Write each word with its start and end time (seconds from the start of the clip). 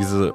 diese 0.00 0.34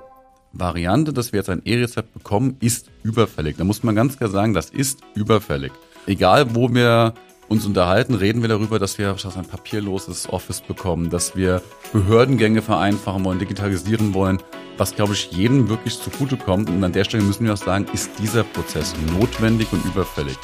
Variante, 0.53 1.11
dass 1.11 1.33
wir 1.33 1.39
jetzt 1.39 1.49
ein 1.49 1.61
E-Rezept 1.65 2.13
bekommen, 2.13 2.57
ist 2.61 2.89
überfällig. 3.03 3.57
Da 3.57 3.63
muss 3.63 3.83
man 3.83 3.95
ganz 3.95 4.17
klar 4.17 4.29
sagen, 4.29 4.53
das 4.53 4.69
ist 4.69 4.99
überfällig. 5.15 5.73
Egal, 6.07 6.55
wo 6.55 6.73
wir 6.73 7.13
uns 7.49 7.65
unterhalten, 7.65 8.15
reden 8.15 8.41
wir 8.41 8.49
darüber, 8.49 8.79
dass 8.79 8.97
wir 8.97 9.15
ein 9.35 9.45
papierloses 9.45 10.29
Office 10.29 10.61
bekommen, 10.61 11.09
dass 11.09 11.35
wir 11.35 11.61
Behördengänge 11.91 12.61
vereinfachen 12.61 13.23
wollen, 13.25 13.39
digitalisieren 13.39 14.13
wollen, 14.13 14.39
was, 14.77 14.95
glaube 14.95 15.13
ich, 15.13 15.31
jedem 15.31 15.69
wirklich 15.69 15.99
zugutekommt. 15.99 16.69
Und 16.69 16.83
an 16.83 16.91
der 16.91 17.03
Stelle 17.03 17.23
müssen 17.23 17.45
wir 17.45 17.53
auch 17.53 17.57
sagen, 17.57 17.85
ist 17.93 18.11
dieser 18.19 18.43
Prozess 18.43 18.93
notwendig 19.17 19.71
und 19.71 19.83
überfällig. 19.85 20.37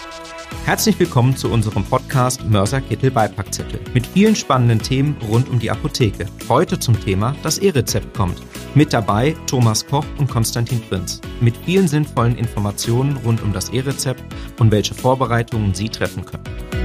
Herzlich 0.66 1.00
willkommen 1.00 1.36
zu 1.36 1.50
unserem 1.50 1.84
Podcast 1.84 2.44
Mörser 2.48 2.82
Kittel 2.82 3.10
Beipackzettel 3.10 3.80
mit 3.94 4.06
vielen 4.06 4.36
spannenden 4.36 4.80
Themen 4.80 5.16
rund 5.28 5.50
um 5.50 5.60
die 5.60 5.72
Apotheke. 5.72 6.28
Heute 6.50 6.78
zum 6.78 7.00
Thema 7.00 7.36
das 7.42 7.58
E-Rezept 7.58 8.16
kommt. 8.16 8.38
Mit 8.76 8.94
dabei 8.94 9.36
Thomas 9.48 9.86
Koch 9.86 10.06
und 10.18 10.30
Konstantin 10.30 10.82
Prinz. 10.82 11.20
Mit 11.40 11.58
vielen 11.66 11.88
sinnvollen 11.88 12.38
Informationen 12.38 13.18
rund 13.18 13.42
um 13.42 13.54
das 13.54 13.70
E-Rezept 13.70 14.24
und 14.60 14.72
welche 14.72 14.94
Vorbereitungen 14.94 15.74
Sie 15.74 15.90
treffen 15.90 16.26
können. 16.26 16.81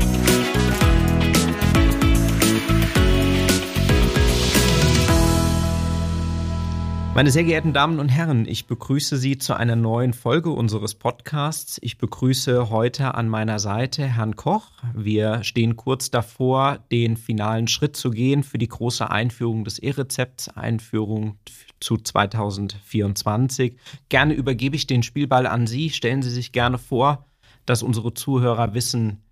Meine 7.17 7.31
sehr 7.31 7.45
geehrten 7.45 7.73
Damen 7.73 7.99
und 7.99 8.11
Herren, 8.11 8.47
ich 8.47 8.67
begrüße 8.67 9.17
Sie 9.17 9.39
zu 9.39 9.55
einer 9.55 9.75
neuen 9.75 10.13
Folge 10.13 10.51
unseres 10.51 10.95
Podcasts. 10.95 11.79
Ich 11.81 11.97
begrüße 11.97 12.69
heute 12.69 13.15
an 13.15 13.31
meiner 13.31 13.59
Seite 13.59 14.05
Herrn 14.05 14.37
Koch. 14.37 14.73
Wir 14.95 15.43
stehen 15.43 15.77
kurz 15.77 16.11
davor, 16.11 16.79
den 16.93 17.17
finalen 17.17 17.69
Schritt 17.69 17.97
zu 17.97 18.11
gehen 18.11 18.43
für 18.43 18.59
die 18.59 18.69
große 18.69 19.11
Einführung 19.11 19.65
des 19.65 19.79
E-Rezepts, 19.79 20.51
Einführung 20.51 21.39
zu 21.81 21.97
2024. 21.97 23.79
Gerne 24.11 24.35
übergebe 24.35 24.77
ich 24.77 24.87
den 24.87 25.03
Spielball 25.03 25.47
an 25.47 25.67
Sie. 25.67 25.89
Stellen 25.89 26.21
Sie 26.21 26.29
sich 26.29 26.53
gerne 26.53 26.77
vor, 26.77 27.25
dass 27.65 27.83
unsere 27.83 28.13
Zuhörer 28.13 28.75
wissen, 28.75 29.23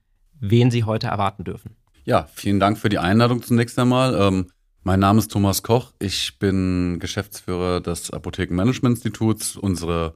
wen 0.41 0.70
sie 0.70 0.84
heute 0.84 1.09
erwarten 1.09 1.44
dürfen. 1.44 1.77
Ja, 2.06 2.28
vielen 2.33 2.61
Dank 2.61 2.78
für 2.78 2.89
die 2.89 2.98
Einladung 2.98 3.42
zunächst 3.42 3.78
einmal. 3.78 4.14
Ähm, 4.14 4.47
mein 4.85 5.01
Name 5.01 5.19
ist 5.19 5.33
Thomas 5.33 5.63
Koch. 5.63 5.93
Ich 5.99 6.39
bin 6.39 6.99
Geschäftsführer 7.01 7.81
des 7.81 8.11
Apothekenmanagement-Instituts. 8.11 9.57
Unsere 9.57 10.15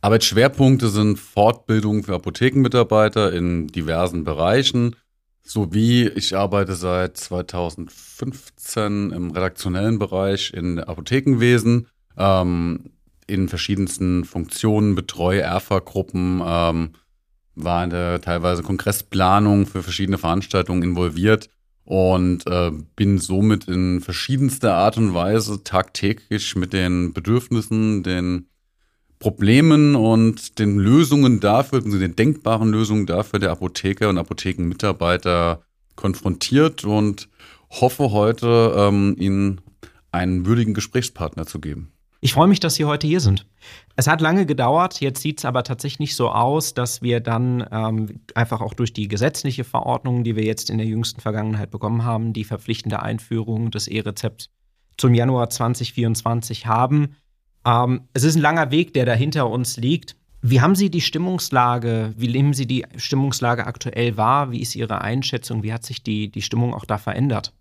Arbeitsschwerpunkte 0.00 0.88
sind 0.88 1.18
Fortbildung 1.18 2.02
für 2.02 2.14
Apothekenmitarbeiter 2.14 3.32
in 3.32 3.66
diversen 3.66 4.24
Bereichen 4.24 4.96
sowie 5.42 6.08
ich 6.08 6.36
arbeite 6.36 6.74
seit 6.74 7.16
2015 7.16 9.12
im 9.12 9.30
redaktionellen 9.30 9.98
Bereich 9.98 10.52
in 10.52 10.78
Apothekenwesen, 10.78 11.86
ähm, 12.18 12.90
in 13.26 13.48
verschiedensten 13.48 14.24
Funktionen, 14.24 14.94
betreue 14.94 15.40
ERFA-Gruppen, 15.40 16.42
ähm, 16.44 16.90
war 17.54 17.84
in 17.84 17.90
der 17.90 18.20
teilweise 18.20 18.62
Kongressplanung 18.62 19.66
für 19.66 19.82
verschiedene 19.82 20.18
Veranstaltungen 20.18 20.82
involviert 20.82 21.48
und 21.88 22.46
äh, 22.46 22.70
bin 22.96 23.16
somit 23.16 23.66
in 23.66 24.02
verschiedenster 24.02 24.74
Art 24.74 24.98
und 24.98 25.14
Weise 25.14 25.64
tagtäglich 25.64 26.54
mit 26.54 26.74
den 26.74 27.14
Bedürfnissen, 27.14 28.02
den 28.02 28.50
Problemen 29.18 29.96
und 29.96 30.58
den 30.58 30.76
Lösungen 30.76 31.40
dafür, 31.40 31.80
den 31.80 32.14
denkbaren 32.14 32.70
Lösungen 32.70 33.06
dafür 33.06 33.38
der 33.38 33.52
Apotheker 33.52 34.10
und 34.10 34.18
Apothekenmitarbeiter 34.18 35.62
konfrontiert 35.96 36.84
und 36.84 37.30
hoffe 37.70 38.10
heute, 38.10 38.74
ähm, 38.76 39.16
Ihnen 39.18 39.62
einen 40.12 40.44
würdigen 40.44 40.74
Gesprächspartner 40.74 41.46
zu 41.46 41.58
geben. 41.58 41.90
Ich 42.20 42.32
freue 42.32 42.48
mich, 42.48 42.58
dass 42.58 42.74
Sie 42.74 42.84
heute 42.84 43.06
hier 43.06 43.20
sind. 43.20 43.46
Es 43.94 44.08
hat 44.08 44.20
lange 44.20 44.44
gedauert, 44.44 45.00
jetzt 45.00 45.22
sieht 45.22 45.38
es 45.38 45.44
aber 45.44 45.62
tatsächlich 45.62 46.16
so 46.16 46.30
aus, 46.30 46.74
dass 46.74 47.00
wir 47.00 47.20
dann 47.20 47.64
ähm, 47.70 48.20
einfach 48.34 48.60
auch 48.60 48.74
durch 48.74 48.92
die 48.92 49.06
gesetzliche 49.06 49.62
Verordnung, 49.62 50.24
die 50.24 50.34
wir 50.34 50.42
jetzt 50.42 50.68
in 50.68 50.78
der 50.78 50.86
jüngsten 50.86 51.20
Vergangenheit 51.20 51.70
bekommen 51.70 52.04
haben, 52.04 52.32
die 52.32 52.42
verpflichtende 52.42 53.02
Einführung 53.02 53.70
des 53.70 53.86
E-Rezepts 53.86 54.50
zum 54.96 55.14
Januar 55.14 55.48
2024 55.48 56.66
haben. 56.66 57.14
Ähm, 57.64 58.08
es 58.14 58.24
ist 58.24 58.34
ein 58.34 58.42
langer 58.42 58.72
Weg, 58.72 58.94
der 58.94 59.06
da 59.06 59.14
hinter 59.14 59.48
uns 59.48 59.76
liegt. 59.76 60.16
Wie 60.42 60.60
haben 60.60 60.74
Sie 60.74 60.90
die 60.90 61.00
Stimmungslage, 61.00 62.14
wie 62.16 62.28
nehmen 62.28 62.52
Sie 62.52 62.66
die 62.66 62.84
Stimmungslage 62.96 63.64
aktuell 63.66 64.16
wahr? 64.16 64.50
Wie 64.50 64.60
ist 64.60 64.74
Ihre 64.74 65.02
Einschätzung? 65.02 65.62
Wie 65.62 65.72
hat 65.72 65.84
sich 65.84 66.02
die, 66.02 66.30
die 66.30 66.42
Stimmung 66.42 66.74
auch 66.74 66.84
da 66.84 66.98
verändert? 66.98 67.52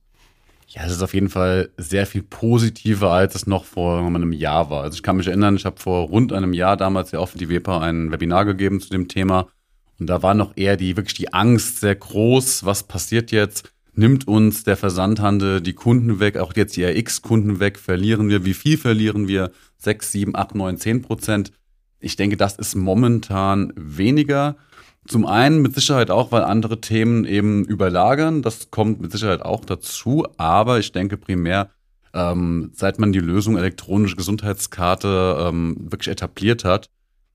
Ja, 0.69 0.83
es 0.83 0.91
ist 0.91 1.01
auf 1.01 1.13
jeden 1.13 1.29
Fall 1.29 1.69
sehr 1.77 2.05
viel 2.05 2.23
positiver, 2.23 3.11
als 3.11 3.35
es 3.35 3.47
noch 3.47 3.63
vor 3.63 3.99
einem 3.99 4.33
Jahr 4.33 4.69
war. 4.69 4.83
Also 4.83 4.95
ich 4.95 5.03
kann 5.03 5.15
mich 5.15 5.27
erinnern, 5.27 5.55
ich 5.55 5.63
habe 5.63 5.79
vor 5.79 6.07
rund 6.07 6.33
einem 6.33 6.53
Jahr 6.53 6.75
damals 6.75 7.11
ja 7.11 7.19
auch 7.19 7.29
für 7.29 7.37
die 7.37 7.47
WEPA 7.47 7.79
ein 7.79 8.11
Webinar 8.11 8.43
gegeben 8.43 8.81
zu 8.81 8.89
dem 8.89 9.07
Thema. 9.07 9.47
Und 9.97 10.07
da 10.07 10.21
war 10.21 10.33
noch 10.33 10.57
eher 10.57 10.75
die 10.75 10.97
wirklich 10.97 11.13
die 11.13 11.33
Angst 11.33 11.79
sehr 11.79 11.95
groß. 11.95 12.65
Was 12.65 12.83
passiert 12.83 13.31
jetzt? 13.31 13.71
Nimmt 13.93 14.27
uns 14.27 14.65
der 14.65 14.75
Versandhandel 14.75 15.61
die 15.61 15.73
Kunden 15.73 16.19
weg, 16.19 16.37
auch 16.37 16.53
jetzt 16.55 16.75
die 16.75 16.83
RX-Kunden 16.83 17.61
weg? 17.61 17.79
Verlieren 17.79 18.27
wir? 18.27 18.43
Wie 18.43 18.53
viel 18.53 18.77
verlieren 18.77 19.29
wir? 19.29 19.51
Sechs, 19.77 20.11
sieben, 20.11 20.35
acht, 20.35 20.53
neun, 20.53 20.77
zehn 20.77 21.01
Prozent? 21.01 21.53
Ich 21.99 22.17
denke, 22.17 22.35
das 22.35 22.57
ist 22.57 22.75
momentan 22.75 23.71
weniger. 23.75 24.57
Zum 25.07 25.25
einen 25.25 25.61
mit 25.61 25.73
Sicherheit 25.73 26.11
auch, 26.11 26.31
weil 26.33 26.43
andere 26.43 26.81
Themen 26.81 27.23
eben 27.23 27.63
überlagern. 27.63 28.41
Das 28.41 28.71
kommt 28.71 28.99
mit 28.99 29.11
Sicherheit 29.11 29.41
auch 29.41 29.63
dazu. 29.63 30.25
Aber 30.37 30.79
ich 30.79 30.91
denke 30.91 31.17
primär, 31.17 31.69
ähm, 32.13 32.71
seit 32.73 32.99
man 32.99 33.13
die 33.13 33.19
Lösung 33.19 33.57
elektronische 33.57 34.17
Gesundheitskarte 34.17 35.37
ähm, 35.39 35.77
wirklich 35.89 36.09
etabliert 36.09 36.65
hat, 36.65 36.89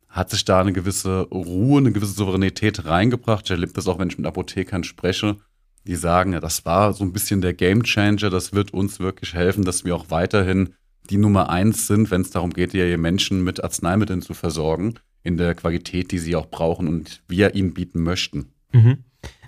hat 0.09 0.29
sich 0.31 0.45
da 0.45 0.61
eine 0.61 0.75
gewisse 0.75 1.23
Ruhe, 1.31 1.79
eine 1.79 1.93
gewisse 1.93 2.13
Souveränität 2.13 2.85
reingebracht. 2.85 3.47
Ich 3.47 3.51
erlebe 3.51 3.73
das 3.73 3.89
auch, 3.89 3.99
wenn 3.99 4.09
ich 4.09 4.19
mit 4.19 4.27
Apothekern 4.27 4.85
spreche. 4.85 5.37
Die 5.87 5.97
sagen, 5.97 6.35
ja, 6.35 6.41
das 6.41 6.67
war 6.67 6.93
so 6.93 7.05
ein 7.05 7.13
bisschen 7.13 7.41
der 7.41 7.55
Gamechanger. 7.55 8.29
Das 8.29 8.53
wird 8.53 8.75
uns 8.75 9.01
wirklich 9.01 9.33
helfen, 9.35 9.65
dass 9.65 9.85
wir 9.85 9.97
auch 9.97 10.11
weiterhin 10.11 10.75
die 11.09 11.17
Nummer 11.17 11.49
eins 11.49 11.87
sind, 11.87 12.11
wenn 12.11 12.21
es 12.21 12.31
darum 12.31 12.51
geht, 12.51 12.75
ja 12.75 12.97
Menschen 12.99 13.43
mit 13.43 13.65
Arzneimitteln 13.65 14.21
zu 14.21 14.35
versorgen 14.35 14.99
in 15.23 15.37
der 15.37 15.55
Qualität, 15.55 16.11
die 16.13 16.19
sie 16.19 16.37
auch 16.37 16.47
brauchen 16.47 16.89
und 16.89 17.23
wir 17.29 17.55
ihnen 17.55 17.75
bieten 17.75 18.03
möchten. 18.03 18.53
Mhm. 18.73 18.99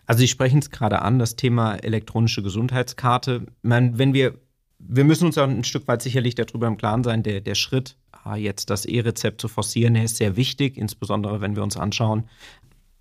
Also 0.06 0.20
Sie 0.20 0.28
sprechen 0.28 0.58
es 0.58 0.70
gerade 0.70 1.02
an, 1.02 1.18
das 1.18 1.36
Thema 1.36 1.76
elektronische 1.76 2.42
Gesundheitskarte. 2.42 3.46
Man, 3.62 3.98
wenn 3.98 4.12
wir, 4.12 4.34
wir 4.78 5.04
müssen 5.04 5.26
uns 5.26 5.38
auch 5.38 5.48
ein 5.48 5.64
Stück 5.64 5.88
weit 5.88 6.02
sicherlich 6.02 6.34
darüber 6.34 6.66
im 6.66 6.76
Klaren 6.76 7.04
sein, 7.04 7.22
der, 7.22 7.40
der 7.40 7.54
Schritt, 7.54 7.96
ah, 8.12 8.36
jetzt 8.36 8.70
das 8.70 8.84
E-Rezept 8.84 9.40
zu 9.40 9.48
forcieren, 9.48 9.96
ist 9.96 10.16
sehr 10.16 10.36
wichtig, 10.36 10.76
insbesondere 10.76 11.40
wenn 11.40 11.56
wir 11.56 11.62
uns 11.62 11.76
anschauen, 11.76 12.24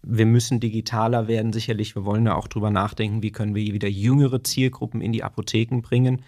wir 0.05 0.25
müssen 0.25 0.59
digitaler 0.59 1.27
werden, 1.27 1.53
sicherlich. 1.53 1.95
Wir 1.95 2.03
wollen 2.03 2.25
ja 2.25 2.35
auch 2.35 2.49
drüber 2.49 2.69
nachdenken, 2.69 3.23
wie 3.23 3.31
können 3.31 3.55
wir 3.55 3.73
wieder 3.73 3.87
jüngere 3.87 4.43
Zielgruppen 4.43 4.99
in 4.99 5.13
die 5.13 5.23
Apotheken 5.23 5.81
bringen. 5.81 6.21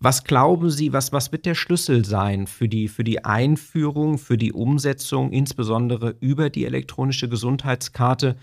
Was 0.00 0.24
glauben 0.24 0.70
Sie, 0.70 0.92
was, 0.92 1.12
was 1.12 1.32
wird 1.32 1.46
der 1.46 1.54
Schlüssel 1.54 2.04
sein 2.04 2.46
für 2.46 2.68
die, 2.68 2.88
für 2.88 3.04
die 3.04 3.24
Einführung, 3.24 4.18
für 4.18 4.36
die 4.36 4.52
Umsetzung, 4.52 5.32
insbesondere 5.32 6.16
über 6.20 6.50
die 6.50 6.64
elektronische 6.64 7.28
Gesundheitskarte? 7.28 8.36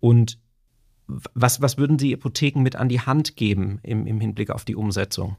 Und 0.00 0.38
was, 1.06 1.62
was 1.62 1.78
würden 1.78 1.98
Sie 1.98 2.12
Apotheken 2.12 2.62
mit 2.62 2.76
an 2.76 2.88
die 2.88 3.00
Hand 3.00 3.36
geben 3.36 3.78
im, 3.82 4.06
im 4.06 4.20
Hinblick 4.20 4.50
auf 4.50 4.64
die 4.64 4.76
Umsetzung? 4.76 5.36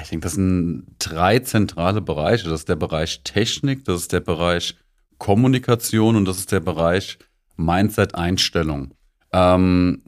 Ich 0.00 0.08
denke, 0.08 0.24
das 0.24 0.34
sind 0.34 0.86
drei 0.98 1.38
zentrale 1.38 2.00
Bereiche. 2.00 2.48
Das 2.48 2.60
ist 2.60 2.68
der 2.68 2.76
Bereich 2.76 3.22
Technik, 3.24 3.84
das 3.84 4.02
ist 4.02 4.12
der 4.12 4.20
Bereich 4.20 4.76
Kommunikation 5.18 6.16
und 6.16 6.24
das 6.24 6.38
ist 6.38 6.50
der 6.50 6.60
Bereich 6.60 7.18
Mindset-Einstellung. 7.56 8.94
Ähm, 9.32 10.02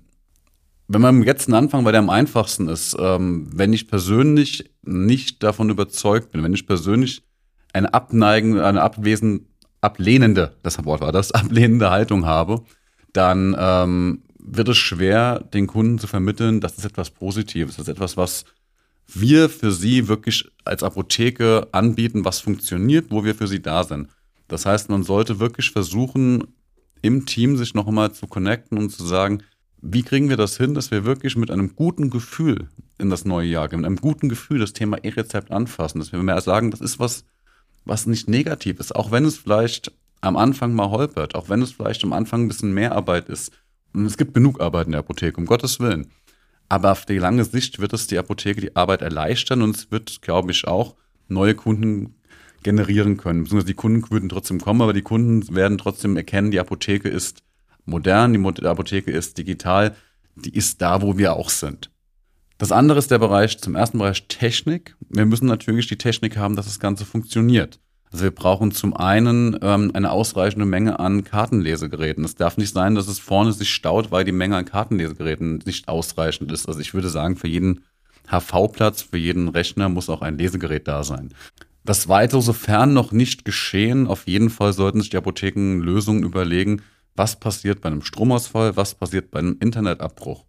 wenn 0.89 1.01
wir 1.01 1.27
jetzt 1.27 1.51
anfangen, 1.53 1.85
weil 1.85 1.93
der 1.93 2.01
am 2.01 2.11
einfachsten 2.11 2.69
ist, 2.69 2.97
ähm, 2.99 3.49
wenn 3.53 3.73
ich 3.73 3.89
persönlich 3.89 4.71
nicht 4.83 5.43
davon 5.43 5.71
überzeugt 5.71 6.31
bin, 6.31 6.43
wenn 6.43 6.55
ich 6.55 6.67
persönlich 6.67 7.23
eine 7.73 7.93
abneigende, 7.95 8.65
eine 8.65 8.83
abwesen, 8.83 9.49
ablehnende, 9.81 10.57
das 10.63 10.83
Wort 10.85 11.01
war 11.01 11.13
das, 11.13 11.33
ablehnende 11.33 11.91
Haltung 11.91 12.27
habe, 12.27 12.63
dann 13.13 13.57
ähm, 13.59 14.23
wird 14.39 14.69
es 14.69 14.77
schwer, 14.77 15.41
den 15.41 15.67
Kunden 15.67 15.99
zu 15.99 16.07
vermitteln, 16.07 16.61
das 16.61 16.77
ist 16.77 16.85
etwas 16.85 17.11
Positives, 17.11 17.77
das 17.77 17.89
ist 17.89 17.93
etwas, 17.93 18.17
was 18.17 18.45
wir 19.07 19.49
für 19.49 19.73
sie 19.73 20.09
wirklich 20.09 20.51
als 20.65 20.83
Apotheke 20.83 21.69
anbieten, 21.73 22.25
was 22.25 22.41
funktioniert, 22.41 23.07
wo 23.11 23.25
wir 23.25 23.35
für 23.35 23.47
sie 23.47 23.61
da 23.61 23.85
sind. 23.85 24.09
Das 24.49 24.67
heißt, 24.67 24.91
man 24.91 25.03
sollte 25.03 25.41
wirklich 25.41 25.71
versuchen, 25.71 26.45
im 27.03 27.27
Team 27.27 27.57
sich 27.57 27.75
noch 27.75 27.87
einmal 27.87 28.13
zu 28.13 28.27
connecten 28.27 28.79
und 28.79 28.91
zu 28.91 29.05
sagen, 29.05 29.43
wie 29.87 30.03
kriegen 30.03 30.31
wir 30.31 30.39
das 30.39 30.57
hin, 30.57 30.73
dass 30.73 30.91
wir 30.91 31.05
wirklich 31.05 31.37
mit 31.37 31.51
einem 31.51 31.77
guten 31.77 32.09
Gefühl 32.09 32.69
in 32.99 33.11
das 33.11 33.27
neue 33.27 33.49
Jahr 33.49 33.69
gehen, 33.69 33.81
mit 33.81 33.87
einem 33.87 34.01
guten 34.01 34.31
Gefühl 34.31 34.59
das 34.59 34.73
Thema 34.73 34.97
E-Rezept 35.03 35.51
anfassen, 35.51 35.99
dass 35.99 36.11
wir 36.11 36.23
mehr 36.23 36.41
sagen, 36.41 36.71
das 36.71 36.81
ist 36.81 36.99
was, 36.99 37.25
was 37.85 38.07
nicht 38.07 38.29
negativ 38.29 38.81
ist, 38.81 38.97
auch 38.97 39.11
wenn 39.11 39.27
es 39.27 39.37
vielleicht 39.37 39.93
am 40.23 40.37
Anfang 40.37 40.73
mal 40.73 40.89
holpert, 40.89 41.35
auch 41.35 41.51
wenn 41.51 41.61
es 41.61 41.73
vielleicht 41.73 42.03
am 42.03 42.15
Anfang 42.15 42.43
ein 42.43 42.49
bisschen 42.49 42.73
mehr 42.73 42.93
Arbeit 42.93 43.29
ist. 43.29 43.53
Und 43.93 44.07
es 44.07 44.17
gibt 44.17 44.33
genug 44.33 44.61
Arbeit 44.61 44.87
in 44.87 44.93
der 44.93 45.01
Apotheke, 45.01 45.37
um 45.37 45.45
Gottes 45.45 45.79
Willen. 45.81 46.07
Aber 46.71 46.93
auf 46.93 47.05
die 47.05 47.19
lange 47.19 47.45
Sicht 47.45 47.79
wird 47.79 47.93
es 47.93 48.07
die 48.07 48.19
Apotheke 48.19 48.63
die 48.63 48.75
Arbeit 48.75 49.03
erleichtern 49.03 49.61
und 49.61 49.77
es 49.77 49.91
wird, 49.91 50.23
glaube 50.23 50.51
ich, 50.51 50.67
auch 50.67 50.95
neue 51.29 51.55
Kunden 51.55 52.15
generieren 52.63 53.19
können. 53.19 53.43
Beziehungsweise 53.43 53.67
die 53.67 53.75
Kunden 53.75 54.11
würden 54.11 54.31
trotzdem 54.31 54.63
kommen, 54.63 54.81
aber 54.81 54.95
die 54.95 55.03
Kunden 55.03 55.55
werden 55.55 55.77
trotzdem 55.77 56.17
erkennen, 56.17 56.51
die 56.51 56.61
Apotheke 56.61 57.11
ist 57.11 57.43
modern, 57.85 58.33
die 58.33 58.67
Apotheke 58.67 59.11
ist 59.11 59.39
digital, 59.39 59.95
die 60.35 60.55
ist 60.55 60.83
da, 60.83 61.03
wo 61.03 61.17
wir 61.17 61.35
auch 61.35 61.51
sind. 61.51 61.91
Das 62.59 62.73
andere 62.73 62.99
ist 62.99 63.11
der 63.11 63.19
Bereich, 63.19 63.59
zum 63.59 63.75
ersten 63.75 63.99
Bereich 63.99 64.29
Technik. 64.29 64.97
Wir 65.09 65.27
müssen 65.27 65.47
natürlich 65.47 65.89
die 65.89 65.99
Technik 65.99 66.37
haben, 66.37 66.57
dass 66.57 66.67
das 66.67 66.81
Ganze 66.81 67.05
funktioniert. 67.05 67.81
Also 68.13 68.25
wir 68.25 68.31
brauchen 68.31 68.71
zum 68.71 68.97
einen 68.97 69.59
ähm, 69.61 69.91
eine 69.93 70.13
ausreichende 70.13 70.67
Menge 70.67 71.01
an 71.01 71.25
Kartenlesegeräten. 71.25 72.25
Es 72.25 72.37
darf 72.37 72.57
nicht 72.57 72.73
sein, 72.73 72.95
dass 72.95 73.09
es 73.09 73.19
vorne 73.19 73.53
sich 73.53 73.75
staut, 73.75 74.13
weil 74.13 74.25
die 74.25 74.31
Menge 74.31 74.57
an 74.57 74.65
Kartenlesegeräten 74.65 75.63
nicht 75.65 75.89
ausreichend 75.89 76.53
ist. 76.53 76.69
Also 76.69 76.79
ich 76.79 76.95
würde 76.95 77.09
sagen, 77.09 77.35
für 77.35 77.49
jeden 77.49 77.83
HV-Platz, 78.29 79.03
für 79.03 79.19
jeden 79.19 79.49
Rechner 79.49 79.89
muss 79.89 80.09
auch 80.09 80.23
ein 80.23 80.39
Lesegerät 80.39 80.87
da 80.87 81.03
sein. 81.03 81.35
Das 81.85 82.09
weitere, 82.09 82.41
sofern 82.41 82.95
noch 82.95 83.11
nicht 83.11 83.45
geschehen, 83.45 84.07
auf 84.07 84.29
jeden 84.29 84.49
Fall 84.49 84.73
sollten 84.73 85.01
sich 85.01 85.11
die 85.11 85.17
Apotheken 85.17 85.81
Lösungen 85.81 86.23
überlegen, 86.23 86.83
was 87.17 87.39
passiert 87.39 87.81
bei 87.81 87.89
einem 87.89 88.03
Stromausfall, 88.03 88.77
was 88.77 88.95
passiert 88.95 89.31
bei 89.31 89.39
einem 89.39 89.57
Internetabbruch. 89.61 90.45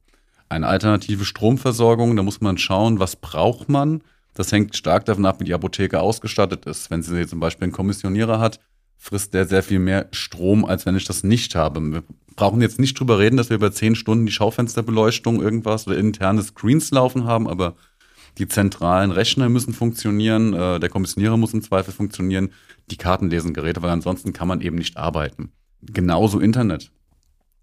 Eine 0.50 0.68
alternative 0.68 1.26
Stromversorgung, 1.26 2.16
da 2.16 2.24
muss 2.24 2.42
man 2.42 2.58
schauen, 2.58 3.00
was 3.00 3.16
braucht 3.16 3.70
man. 3.70 4.04
Das 4.34 4.52
hängt 4.52 4.76
stark 4.76 5.06
davon 5.06 5.26
ab, 5.26 5.40
wie 5.40 5.46
die 5.46 5.54
Apotheke 5.54 6.00
ausgestattet 6.00 6.66
ist. 6.66 6.92
Wenn 6.92 7.02
sie 7.02 7.28
zum 7.28 7.40
Beispiel 7.40 7.66
einen 7.66 7.72
Kommissionierer 7.72 8.40
hat, 8.40 8.60
frisst 8.98 9.34
der 9.34 9.46
sehr 9.46 9.64
viel 9.64 9.80
mehr 9.80 10.08
Strom, 10.12 10.66
als 10.66 10.86
wenn 10.86 10.96
ich 10.96 11.06
das 11.06 11.24
nicht 11.24 11.56
habe. 11.56 11.82
Wir 11.82 12.04
brauchen 12.36 12.62
jetzt 12.62 12.80
nicht 12.80 13.00
drüber 13.00 13.20
reden, 13.20 13.38
dass 13.38 13.50
wir 13.50 13.56
über 13.56 13.72
zehn 13.72 13.96
Stunden 13.96 14.26
die 14.26 14.32
Schaufensterbeleuchtung 14.32 15.42
irgendwas 15.42 15.88
oder 15.88 15.98
interne 15.98 16.44
Screens 16.44 16.92
laufen 16.92 17.26
haben, 17.26 17.48
aber 17.48 17.76
die 18.38 18.48
zentralen 18.48 19.12
Rechner 19.12 19.48
müssen 19.48 19.74
funktionieren, 19.74 20.54
äh, 20.54 20.80
der 20.80 20.90
Kommissionierer 20.90 21.38
muss 21.38 21.54
im 21.54 21.62
Zweifel 21.62 21.94
funktionieren, 21.94 22.52
die 22.92 22.98
Kartenlesengeräte, 22.98 23.82
weil 23.82 23.92
ansonsten 23.92 24.34
kann 24.34 24.48
man 24.48 24.62
eben 24.62 24.76
nicht 24.76 24.98
arbeiten. 24.98 25.52
Genauso 25.81 26.39
Internet. 26.39 26.92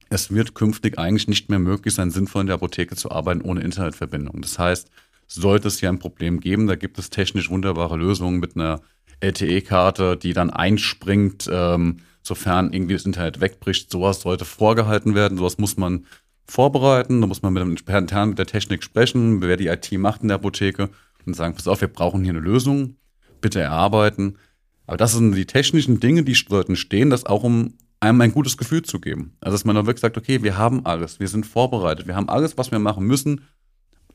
Es 0.09 0.31
wird 0.31 0.55
künftig 0.55 0.99
eigentlich 0.99 1.29
nicht 1.29 1.49
mehr 1.49 1.59
möglich 1.59 1.95
sein, 1.95 2.11
sinnvoll 2.11 2.43
in 2.43 2.47
der 2.47 2.57
Apotheke 2.57 2.97
zu 2.97 3.11
arbeiten 3.11 3.41
ohne 3.41 3.63
Internetverbindung. 3.63 4.43
Das 4.43 4.59
heißt, 4.59 4.91
sollte 5.27 5.69
es 5.69 5.81
hier 5.81 5.89
ein 5.89 5.99
Problem 5.99 6.41
geben, 6.41 6.67
da 6.67 6.77
gibt 6.77 6.99
es 6.99 7.11
technisch 7.11 7.49
wunderbare 7.49 7.97
Lösungen 7.97 8.39
mit 8.39 8.55
einer 8.55 8.83
LTE-Karte, 9.21 10.17
die 10.17 10.35
dann 10.35 10.51
einspringt, 10.51 11.49
ähm, 11.51 11.99
sofern 12.23 12.73
irgendwie 12.73 12.95
das 12.95 13.07
Internet 13.07 13.41
wegbricht. 13.41 13.91
Sowas 13.91 14.21
sollte 14.21 14.45
vorgehalten 14.45 15.15
werden, 15.15 15.39
sowas 15.39 15.59
muss 15.59 15.77
man 15.77 16.07
vorbereiten, 16.47 17.21
da 17.21 17.27
muss 17.27 17.43
man 17.43 17.53
mit 17.53 17.63
dem 17.63 17.77
intern 17.97 18.31
mit 18.31 18.39
der 18.39 18.47
Technik 18.47 18.83
sprechen, 18.83 19.41
wer 19.41 19.57
die 19.57 19.69
IT 19.69 19.91
macht 19.93 20.23
in 20.23 20.29
der 20.29 20.37
Apotheke 20.37 20.91
und 21.25 21.35
sagen, 21.35 21.55
pass 21.55 21.69
auf, 21.69 21.81
wir 21.81 21.89
brauchen 21.89 22.23
hier 22.23 22.33
eine 22.33 22.41
Lösung, 22.41 22.97
bitte 23.41 23.61
erarbeiten. 23.61 24.39
Aber 24.87 24.97
das 24.97 25.13
sind 25.13 25.35
die 25.35 25.47
technischen 25.47 26.01
Dinge, 26.01 26.25
die 26.25 26.35
sollten 26.35 26.77
stehen, 26.77 27.11
das 27.11 27.25
auch 27.25 27.45
um 27.45 27.75
einem 28.03 28.21
ein 28.21 28.33
gutes 28.33 28.57
Gefühl 28.57 28.83
zu 28.83 29.01
geben. 29.01 29.37
Also 29.41 29.55
dass 29.55 29.65
man 29.65 29.77
dann 29.77 29.87
wirklich 29.87 30.01
sagt, 30.01 30.19
okay, 30.19 30.43
wir 30.43 30.59
haben 30.59 30.85
alles, 30.85 31.21
wir 31.21 31.29
sind 31.29 31.47
vorbereitet, 31.47 32.07
wir 32.07 32.17
haben 32.17 32.29
alles, 32.29 32.59
was 32.59 32.71
wir 32.71 32.79
machen 32.79 33.07
müssen. 33.07 33.43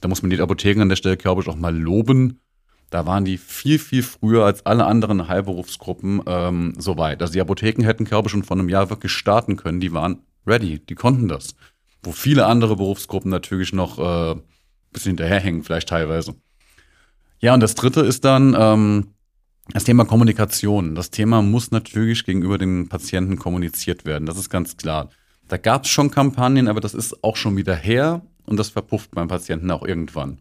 Da 0.01 0.07
muss 0.07 0.22
man 0.22 0.30
die 0.30 0.39
Apotheken 0.39 0.81
an 0.81 0.89
der 0.89 0.98
Stelle, 0.98 1.18
glaube 1.18 1.42
ich, 1.42 1.48
auch 1.48 1.56
mal 1.56 1.75
loben. 1.75 2.39
Da 2.89 3.06
waren 3.06 3.25
die 3.25 3.38
viel, 3.38 3.80
viel 3.80 4.04
früher 4.04 4.45
als 4.45 4.66
alle 4.66 4.86
anderen 4.86 5.28
Heilberufsgruppen 5.28 6.22
ähm, 6.25 6.74
so 6.78 6.98
weit. 6.98 7.22
Also 7.22 7.34
die 7.34 7.42
Apotheken 7.42 7.84
hätten, 7.84 8.06
glaube 8.06 8.28
ich, 8.28 8.31
schon 8.31 8.44
vor 8.44 8.57
einem 8.57 8.69
Jahr 8.69 8.89
wirklich 8.89 9.12
starten 9.12 9.56
können. 9.56 9.80
Die 9.80 9.94
waren 9.94 10.22
ready, 10.45 10.80
die 10.80 10.95
konnten 10.95 11.28
das. 11.28 11.56
Wo 12.04 12.12
viele 12.12 12.45
andere 12.45 12.75
Berufsgruppen 12.75 13.31
natürlich 13.31 13.74
noch 13.74 14.00
äh, 14.00 14.40
bisschen 14.92 15.12
hinterherhängen, 15.12 15.63
vielleicht 15.63 15.90
teilweise. 15.90 16.36
Ja, 17.40 17.54
und 17.54 17.62
das 17.62 17.75
dritte 17.75 18.01
ist 18.01 18.25
dann, 18.25 18.56
ähm, 18.57 19.13
das 19.74 19.84
Thema 19.84 20.06
Kommunikation. 20.06 20.96
Das 20.96 21.12
Thema 21.12 21.42
muss 21.42 21.72
natürlich 21.72 22.25
gegenüber 22.25 22.58
den 22.58 22.88
Patienten 22.90 23.38
kommuniziert 23.38 24.06
werden. 24.06 24.25
Das 24.25 24.38
ist 24.38 24.50
ganz 24.50 24.78
klar. 24.78 25.10
Da 25.48 25.58
gab 25.58 25.84
es 25.84 25.90
schon 25.90 26.12
Kampagnen, 26.12 26.68
aber 26.68 26.81
das 26.81 26.94
ist 26.94 27.24
auch 27.24 27.36
schon 27.36 27.58
wieder 27.58 27.75
her 27.75 28.22
und 28.46 28.58
das 28.58 28.69
verpufft 28.69 29.12
beim 29.12 29.28
Patienten 29.28 29.72
auch 29.72 29.84
irgendwann. 29.84 30.40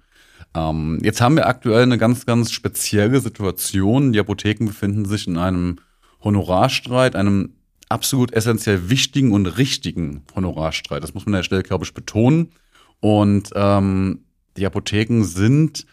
Ähm, 0.55 0.99
jetzt 1.03 1.21
haben 1.21 1.37
wir 1.37 1.47
aktuell 1.47 1.83
eine 1.83 1.99
ganz, 1.99 2.27
ganz 2.27 2.51
spezielle 2.51 3.21
Situation. 3.21 4.13
Die 4.13 4.21
Apotheken 4.21 4.67
befinden 4.67 5.05
sich 5.05 5.27
in 5.27 5.37
einem 5.37 5.77
Honorarstreit, 6.23 7.15
einem 7.15 7.51
absolut 7.89 8.33
essentiell 8.33 8.91
wichtigen 8.91 9.33
und 9.33 9.47
richtigen 9.47 10.25
Honorarstreit. 10.35 11.03
Das 11.03 11.15
muss 11.15 11.27
man 11.27 11.35
an 11.35 11.39
der 11.39 11.45
Stelle, 11.45 11.63
glaube 11.63 11.85
ich, 11.85 11.95
betonen. 11.95 12.53
Und 13.01 13.51
ähm, 13.55 14.25
die 14.57 14.67
Apotheken 14.67 15.23
sind 15.23 15.87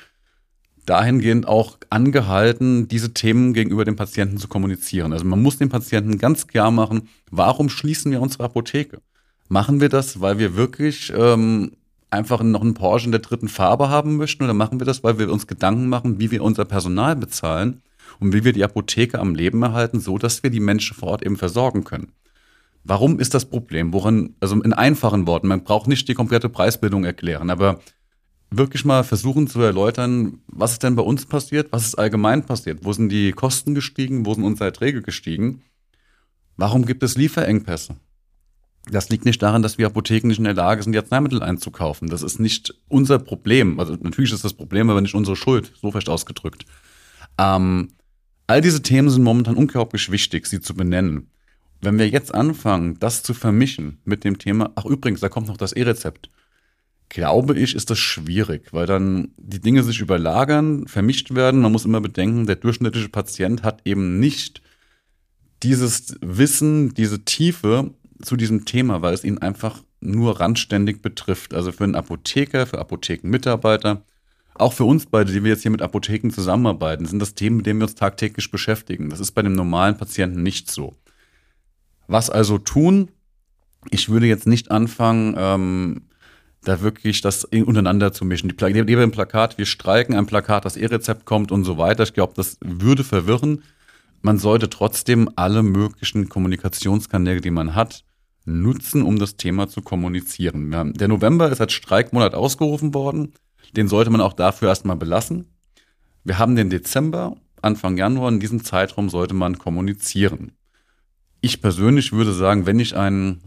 dahingehend 0.86 1.48
auch 1.48 1.78
angehalten, 1.90 2.88
diese 2.88 3.14
Themen 3.14 3.54
gegenüber 3.54 3.86
dem 3.86 3.96
Patienten 3.96 4.38
zu 4.38 4.48
kommunizieren. 4.48 5.14
Also 5.14 5.26
man 5.26 5.42
muss 5.42 5.58
dem 5.58 5.70
Patienten 5.70 6.18
ganz 6.18 6.48
klar 6.48 6.72
machen, 6.72 7.10
warum 7.32 7.70
schließen 7.70 8.12
wir 8.12 8.22
unsere 8.22 8.44
Apotheke? 8.44 9.00
Machen 9.48 9.82
wir 9.82 9.90
das, 9.90 10.20
weil 10.20 10.40
wir 10.40 10.56
wirklich 10.56 11.14
ähm, 11.16 11.72
einfach 12.10 12.42
noch 12.44 12.62
einen 12.62 12.74
Porsche 12.74 13.06
in 13.08 13.12
der 13.12 13.22
dritten 13.22 13.48
Farbe 13.48 13.90
haben 13.90 14.18
möchten 14.18 14.44
oder 14.44 14.54
machen 14.54 14.80
wir 14.80 14.86
das, 14.86 15.04
weil 15.04 15.20
wir 15.20 15.32
uns 15.32 15.48
Gedanken 15.48 15.90
machen, 15.90 16.20
wie 16.20 16.32
wir 16.32 16.44
unser 16.44 16.66
Personal 16.66 17.16
bezahlen 17.16 17.82
und 18.20 18.34
wie 18.34 18.44
wir 18.44 18.54
die 18.54 18.64
Apotheke 18.64 19.20
am 19.20 19.36
Leben 19.36 19.62
erhalten, 19.64 20.00
so 20.00 20.18
dass 20.18 20.44
wir 20.44 20.50
die 20.50 20.60
Menschen 20.60 20.96
vor 20.96 21.10
Ort 21.10 21.26
eben 21.26 21.38
versorgen 21.38 21.84
können? 21.84 22.12
Warum 22.84 23.20
ist 23.20 23.34
das 23.34 23.46
Problem? 23.46 23.94
Woran, 23.94 24.36
also 24.42 24.62
in 24.62 24.74
einfachen 24.74 25.26
Worten, 25.26 25.48
man 25.48 25.64
braucht 25.64 25.88
nicht 25.88 26.08
die 26.10 26.14
komplette 26.14 26.50
Preisbildung 26.50 27.06
erklären, 27.06 27.50
aber 27.50 27.80
wirklich 28.58 28.86
mal 28.86 29.04
versuchen 29.04 29.48
zu 29.48 29.62
erläutern, 29.62 30.40
was 30.48 30.74
ist 30.74 30.84
denn 30.84 30.96
bei 30.96 31.04
uns 31.04 31.26
passiert, 31.26 31.72
was 31.72 31.86
ist 31.86 31.96
allgemein 31.96 32.46
passiert, 32.46 32.80
wo 32.84 32.94
sind 32.94 33.10
die 33.10 33.32
Kosten 33.32 33.76
gestiegen, 33.76 34.26
wo 34.26 34.34
sind 34.34 34.44
unsere 34.44 34.66
Erträge 34.66 35.02
gestiegen, 35.02 35.62
warum 36.58 36.86
gibt 36.86 37.04
es 37.04 37.16
Lieferengpässe? 37.16 37.96
Das 38.92 39.10
liegt 39.10 39.24
nicht 39.24 39.42
daran, 39.42 39.62
dass 39.62 39.78
wir 39.78 39.88
Apotheken 39.88 40.28
nicht 40.28 40.40
in 40.40 40.44
der 40.44 40.56
Lage 40.56 40.84
sind, 40.84 40.92
die 40.92 40.98
Arzneimittel 40.98 41.42
einzukaufen. 41.42 42.10
Das 42.10 42.22
ist 42.22 42.40
nicht 42.40 42.74
unser 42.90 43.18
Problem. 43.18 43.80
Also 43.80 43.96
natürlich 44.02 44.34
ist 44.34 44.44
das 44.44 44.54
Problem, 44.54 44.90
aber 44.90 45.00
nicht 45.00 45.16
unsere 45.16 45.38
Schuld, 45.38 45.72
so 45.82 45.92
fest 45.92 46.10
ausgedrückt. 46.10 46.66
Ähm, 47.38 47.92
all 48.46 48.60
diese 48.60 48.82
Themen 48.82 49.10
sind 49.10 49.24
momentan 49.24 49.56
unglaublich 49.56 50.12
wichtig, 50.12 50.48
sie 50.48 50.60
zu 50.60 50.74
benennen. 50.74 51.30
Wenn 51.80 51.98
wir 51.98 52.10
jetzt 52.10 52.34
anfangen, 52.36 53.00
das 53.00 53.24
zu 53.24 53.34
vermischen 53.34 54.00
mit 54.04 54.26
dem 54.26 54.38
Thema, 54.38 54.72
ach 54.76 54.86
übrigens, 54.86 55.22
da 55.22 55.30
kommt 55.30 55.48
noch 55.48 55.58
das 55.58 55.72
E-Rezept 55.72 56.30
glaube 57.14 57.58
ich, 57.58 57.76
ist 57.76 57.92
das 57.92 58.00
schwierig, 58.00 58.74
weil 58.74 58.88
dann 58.88 59.30
die 59.38 59.62
Dinge 59.62 59.84
sich 59.84 60.00
überlagern, 60.00 60.88
vermischt 60.88 61.36
werden. 61.36 61.62
Man 61.62 61.72
muss 61.72 61.86
immer 61.86 62.02
bedenken, 62.02 62.48
der 62.48 62.56
durchschnittliche 62.56 63.10
Patient 63.10 63.62
hat 63.62 63.82
eben 63.86 64.20
nicht 64.20 64.64
dieses 65.62 66.16
Wissen, 66.22 66.96
diese 66.96 67.24
Tiefe 67.24 67.92
zu 68.22 68.36
diesem 68.36 68.66
Thema, 68.66 69.04
weil 69.04 69.14
es 69.14 69.24
ihn 69.24 69.38
einfach 69.38 69.84
nur 70.02 70.40
randständig 70.40 71.04
betrifft. 71.04 71.54
Also 71.54 71.72
für 71.72 71.84
einen 71.84 71.96
Apotheker, 71.96 72.66
für 72.66 72.80
Apothekenmitarbeiter, 72.80 74.04
auch 74.56 74.74
für 74.74 74.86
uns 74.86 75.06
beide, 75.06 75.32
die 75.32 75.44
wir 75.44 75.52
jetzt 75.52 75.62
hier 75.62 75.72
mit 75.72 75.84
Apotheken 75.84 76.32
zusammenarbeiten, 76.32 77.06
sind 77.06 77.20
das 77.20 77.36
Themen, 77.36 77.58
mit 77.58 77.68
denen 77.68 77.80
wir 77.80 77.86
uns 77.86 77.96
tagtäglich 77.96 78.50
beschäftigen. 78.50 79.10
Das 79.10 79.20
ist 79.20 79.32
bei 79.34 79.44
dem 79.44 79.54
normalen 79.54 79.98
Patienten 79.98 80.42
nicht 80.42 80.70
so. 80.72 80.96
Was 82.08 82.32
also 82.32 82.58
tun? 82.58 83.12
Ich 83.92 84.10
würde 84.10 84.26
jetzt 84.26 84.48
nicht 84.48 84.72
anfangen, 84.72 85.36
ähm, 85.38 86.02
da 86.64 86.82
wirklich 86.82 87.22
das 87.22 87.46
untereinander 87.46 88.14
zu 88.14 88.26
mischen. 88.26 88.50
Die 88.50 88.56
Pla 88.56 88.70
neben 88.70 88.88
dem 88.88 89.12
Plakat, 89.12 89.58
wir 89.58 89.66
streiken 89.66 90.16
ein 90.16 90.26
Plakat, 90.26 90.66
das 90.66 90.78
E-Rezept 90.78 91.26
kommt 91.26 91.52
und 91.52 91.64
so 91.64 91.78
weiter. 91.78 92.04
Ich 92.04 92.14
glaube, 92.14 92.34
das 92.36 92.58
würde 92.62 93.04
verwirren. 93.04 93.64
Man 94.22 94.38
sollte 94.38 94.70
trotzdem 94.70 95.30
alle 95.36 95.64
möglichen 95.64 96.30
Kommunikationskanäle, 96.30 97.42
die 97.42 97.52
man 97.52 97.76
hat, 97.76 98.04
nutzen, 98.46 99.04
um 99.04 99.20
das 99.20 99.36
Thema 99.36 99.68
zu 99.68 99.82
kommunizieren. 99.82 100.94
Der 100.96 101.08
November 101.08 101.52
ist 101.52 101.62
als 101.62 101.74
Streikmonat 101.74 102.34
ausgerufen 102.36 102.94
worden. 102.94 103.34
Den 103.76 103.88
sollte 103.88 104.10
man 104.10 104.22
auch 104.22 104.34
dafür 104.34 104.70
erstmal 104.70 104.96
belassen. 104.96 105.48
Wir 106.24 106.40
haben 106.40 106.56
den 106.56 106.70
Dezember, 106.70 107.36
Anfang 107.62 107.98
Januar. 107.98 108.30
In 108.30 108.40
diesem 108.40 108.64
Zeitraum 108.64 109.10
sollte 109.10 109.34
man 109.34 109.58
kommunizieren. 109.58 110.54
Ich 111.42 111.62
persönlich 111.62 112.14
würde 112.14 112.34
sagen, 112.34 112.66
wenn 112.66 112.80
ich 112.80 112.96
ein, 112.96 113.42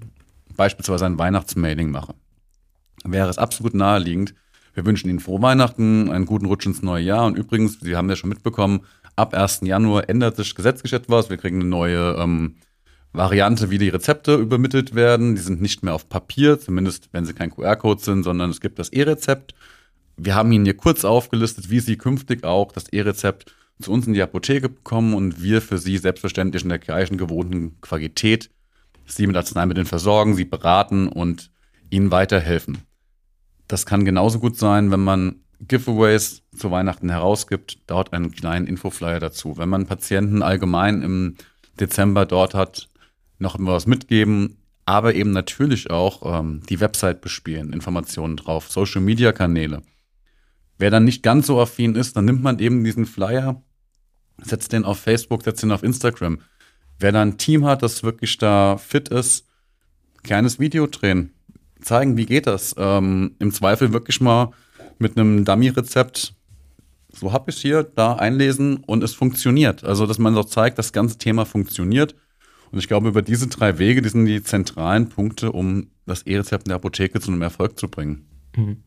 beispielsweise 0.57 1.07
ein 1.07 1.19
Weihnachtsmailing 1.19 1.91
mache, 1.91 2.15
wäre 3.05 3.29
es 3.29 3.39
absolut 3.39 3.75
naheliegend. 3.75 4.35
Wir 4.75 4.85
wünschen 4.85 5.09
Ihnen 5.09 5.21
frohe 5.21 5.41
Weihnachten, 5.41 6.11
einen 6.11 6.27
guten 6.27 6.47
Rutsch 6.47 6.67
ins 6.67 6.83
neue 6.83 7.03
Jahr. 7.03 7.27
Und 7.27 7.39
übrigens, 7.39 7.81
Sie 7.81 7.97
haben 7.97 8.11
ja 8.11 8.17
schon 8.17 8.29
mitbekommen, 8.29 8.83
ab 9.17 9.35
1. 9.35 9.61
Januar 9.63 10.09
ändert 10.09 10.37
sich 10.37 10.55
gesetzlich 10.55 10.93
etwas. 10.93 11.31
Wir 11.31 11.39
kriegen 11.39 11.61
eine 11.61 11.69
neue 11.69 12.17
ähm, 12.19 12.57
Variante, 13.13 13.71
wie 13.71 13.79
die 13.79 13.89
Rezepte 13.89 14.35
übermittelt 14.35 14.95
werden. 14.95 15.35
Die 15.35 15.41
sind 15.41 15.63
nicht 15.63 15.83
mehr 15.83 15.95
auf 15.95 16.09
Papier, 16.09 16.61
zumindest 16.61 17.09
wenn 17.13 17.25
sie 17.25 17.33
kein 17.33 17.51
QR-Code 17.51 18.03
sind, 18.03 18.23
sondern 18.23 18.51
es 18.51 18.61
gibt 18.61 18.79
das 18.79 18.91
E-Rezept. 18.91 19.55
Wir 20.19 20.35
haben 20.35 20.53
Ihnen 20.53 20.65
hier 20.65 20.77
kurz 20.77 21.05
aufgelistet, 21.05 21.71
wie 21.71 21.81
Sie 21.81 21.97
künftig 21.97 22.45
auch 22.45 22.73
das 22.73 22.89
E-Rezept 22.89 23.55
zu 23.81 23.93
uns 23.93 24.07
in 24.07 24.15
die 24.15 24.23
Apotheke 24.23 24.69
bekommen 24.69 25.15
und 25.15 25.43
wir 25.43 25.61
für 25.61 25.79
Sie 25.79 25.99
selbstverständlich 25.99 26.63
in 26.63 26.71
der 26.71 26.79
gleichen 26.79 27.19
gewohnten 27.19 27.81
Qualität 27.81 28.51
Sie 29.07 29.27
mit 29.27 29.37
Arzneimitteln 29.37 29.87
versorgen, 29.87 30.35
Sie 30.35 30.45
beraten 30.45 31.09
und 31.09 31.51
Ihnen 31.91 32.11
weiterhelfen. 32.11 32.79
Das 33.69 33.87
kann 33.87 34.05
genauso 34.05 34.39
gut 34.39 34.57
sein, 34.57 34.91
wenn 34.91 35.01
man 35.01 35.41
Giveaways 35.61 36.43
zu 36.55 36.71
Weihnachten 36.71 37.09
herausgibt, 37.09 37.79
dort 37.87 38.13
einen 38.13 38.31
kleinen 38.31 38.67
Infoflyer 38.67 39.21
dazu. 39.21 39.57
Wenn 39.57 39.69
man 39.69 39.87
Patienten 39.87 40.43
allgemein 40.43 41.03
im 41.03 41.37
Dezember 41.81 42.27
dort 42.27 42.55
hat, 42.55 42.89
noch 43.39 43.57
immer 43.59 43.73
was 43.73 43.87
mitgeben, 43.87 44.59
aber 44.85 45.15
eben 45.15 45.33
natürlich 45.33 45.91
auch 45.91 46.41
ähm, 46.41 46.63
die 46.69 46.81
Website 46.81 47.21
bespielen, 47.21 47.73
Informationen 47.73 48.37
drauf, 48.37 48.71
Social 48.71 49.01
Media 49.01 49.33
Kanäle. 49.33 49.83
Wer 50.79 50.91
dann 50.91 51.05
nicht 51.05 51.23
ganz 51.23 51.47
so 51.47 51.61
affin 51.61 51.95
ist, 51.97 52.17
dann 52.17 52.27
nimmt 52.27 52.43
man 52.43 52.59
eben 52.59 52.85
diesen 52.85 53.07
Flyer, 53.07 53.63
setzt 54.43 54.73
den 54.73 54.85
auf 54.85 54.99
Facebook, 54.99 55.43
setzt 55.43 55.63
den 55.63 55.73
auf 55.73 55.83
Instagram. 55.83 56.41
Wer 56.99 57.13
da 57.13 57.23
ein 57.23 57.39
Team 57.39 57.65
hat, 57.65 57.83
das 57.83 58.03
wirklich 58.03 58.39
da 58.39 58.77
fit 58.77 59.09
ist, 59.09 59.47
kleines 60.23 60.59
Video 60.59 60.87
drehen, 60.87 61.33
zeigen, 61.81 62.17
wie 62.17 62.27
geht 62.27 62.47
das. 62.47 62.75
Ähm, 62.79 63.37
Im 63.39 63.53
Zweifel 63.53 63.93
wirklich 63.93 64.21
mal 64.21 64.51
mit 64.99 65.17
einem 65.17 65.45
Dummy-Rezept, 65.45 66.35
so 67.13 67.33
hab 67.33 67.49
ich 67.49 67.57
hier, 67.57 67.83
da 67.83 68.15
einlesen 68.15 68.79
und 68.79 69.03
es 69.03 69.15
funktioniert. 69.15 69.85
Also, 69.85 70.07
dass 70.07 70.19
man 70.19 70.35
doch 70.35 70.47
zeigt, 70.47 70.79
das 70.79 70.93
ganze 70.93 71.19
Thema 71.19 71.45
funktioniert. 71.45 72.15
Und 72.71 72.79
ich 72.79 72.89
glaube, 72.89 73.09
über 73.09 73.23
diese 73.23 73.47
drei 73.47 73.79
Wege, 73.79 74.03
die 74.03 74.09
sind 74.09 74.27
die 74.27 74.43
zentralen 74.43 75.09
Punkte, 75.09 75.53
um 75.53 75.89
das 76.05 76.23
E-Rezept 76.23 76.67
in 76.67 76.71
der 76.71 76.77
Apotheke 76.77 77.21
zu 77.21 77.31
einem 77.31 77.43
Erfolg 77.43 77.79
zu 77.79 77.89
bringen. 77.89 78.27
Mhm. 78.57 78.83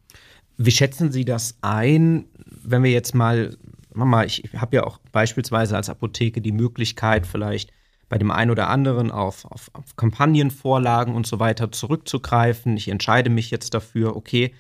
Wie 0.58 0.72
schätzen 0.72 1.12
Sie 1.12 1.25
das 1.25 1.58
ein, 1.62 2.25
wenn 2.46 2.84
wir 2.84 2.91
jetzt 2.91 3.15
mal, 3.15 3.58
Mama, 3.93 4.25
ich 4.25 4.43
habe 4.55 4.75
ja 4.75 4.84
auch 4.84 5.00
beispielsweise 5.12 5.75
als 5.75 5.89
Apotheke 5.89 6.41
die 6.41 6.51
Möglichkeit, 6.51 7.25
vielleicht 7.25 7.72
bei 8.10 8.18
dem 8.18 8.32
einen 8.32 8.51
oder 8.51 8.70
anderen 8.70 9.12
auf, 9.12 9.46
auf, 9.46 9.70
auf 9.74 9.96
Kampagnenvorlagen 9.96 11.16
und 11.16 11.28
so 11.28 11.39
weiter 11.39 11.72
zurückzugreifen. 11.72 12.75
Ich 12.75 12.89
entscheide 12.89 13.30
mich 13.30 13.51
jetzt 13.51 13.74
dafür, 13.75 14.16
okay, 14.16 14.54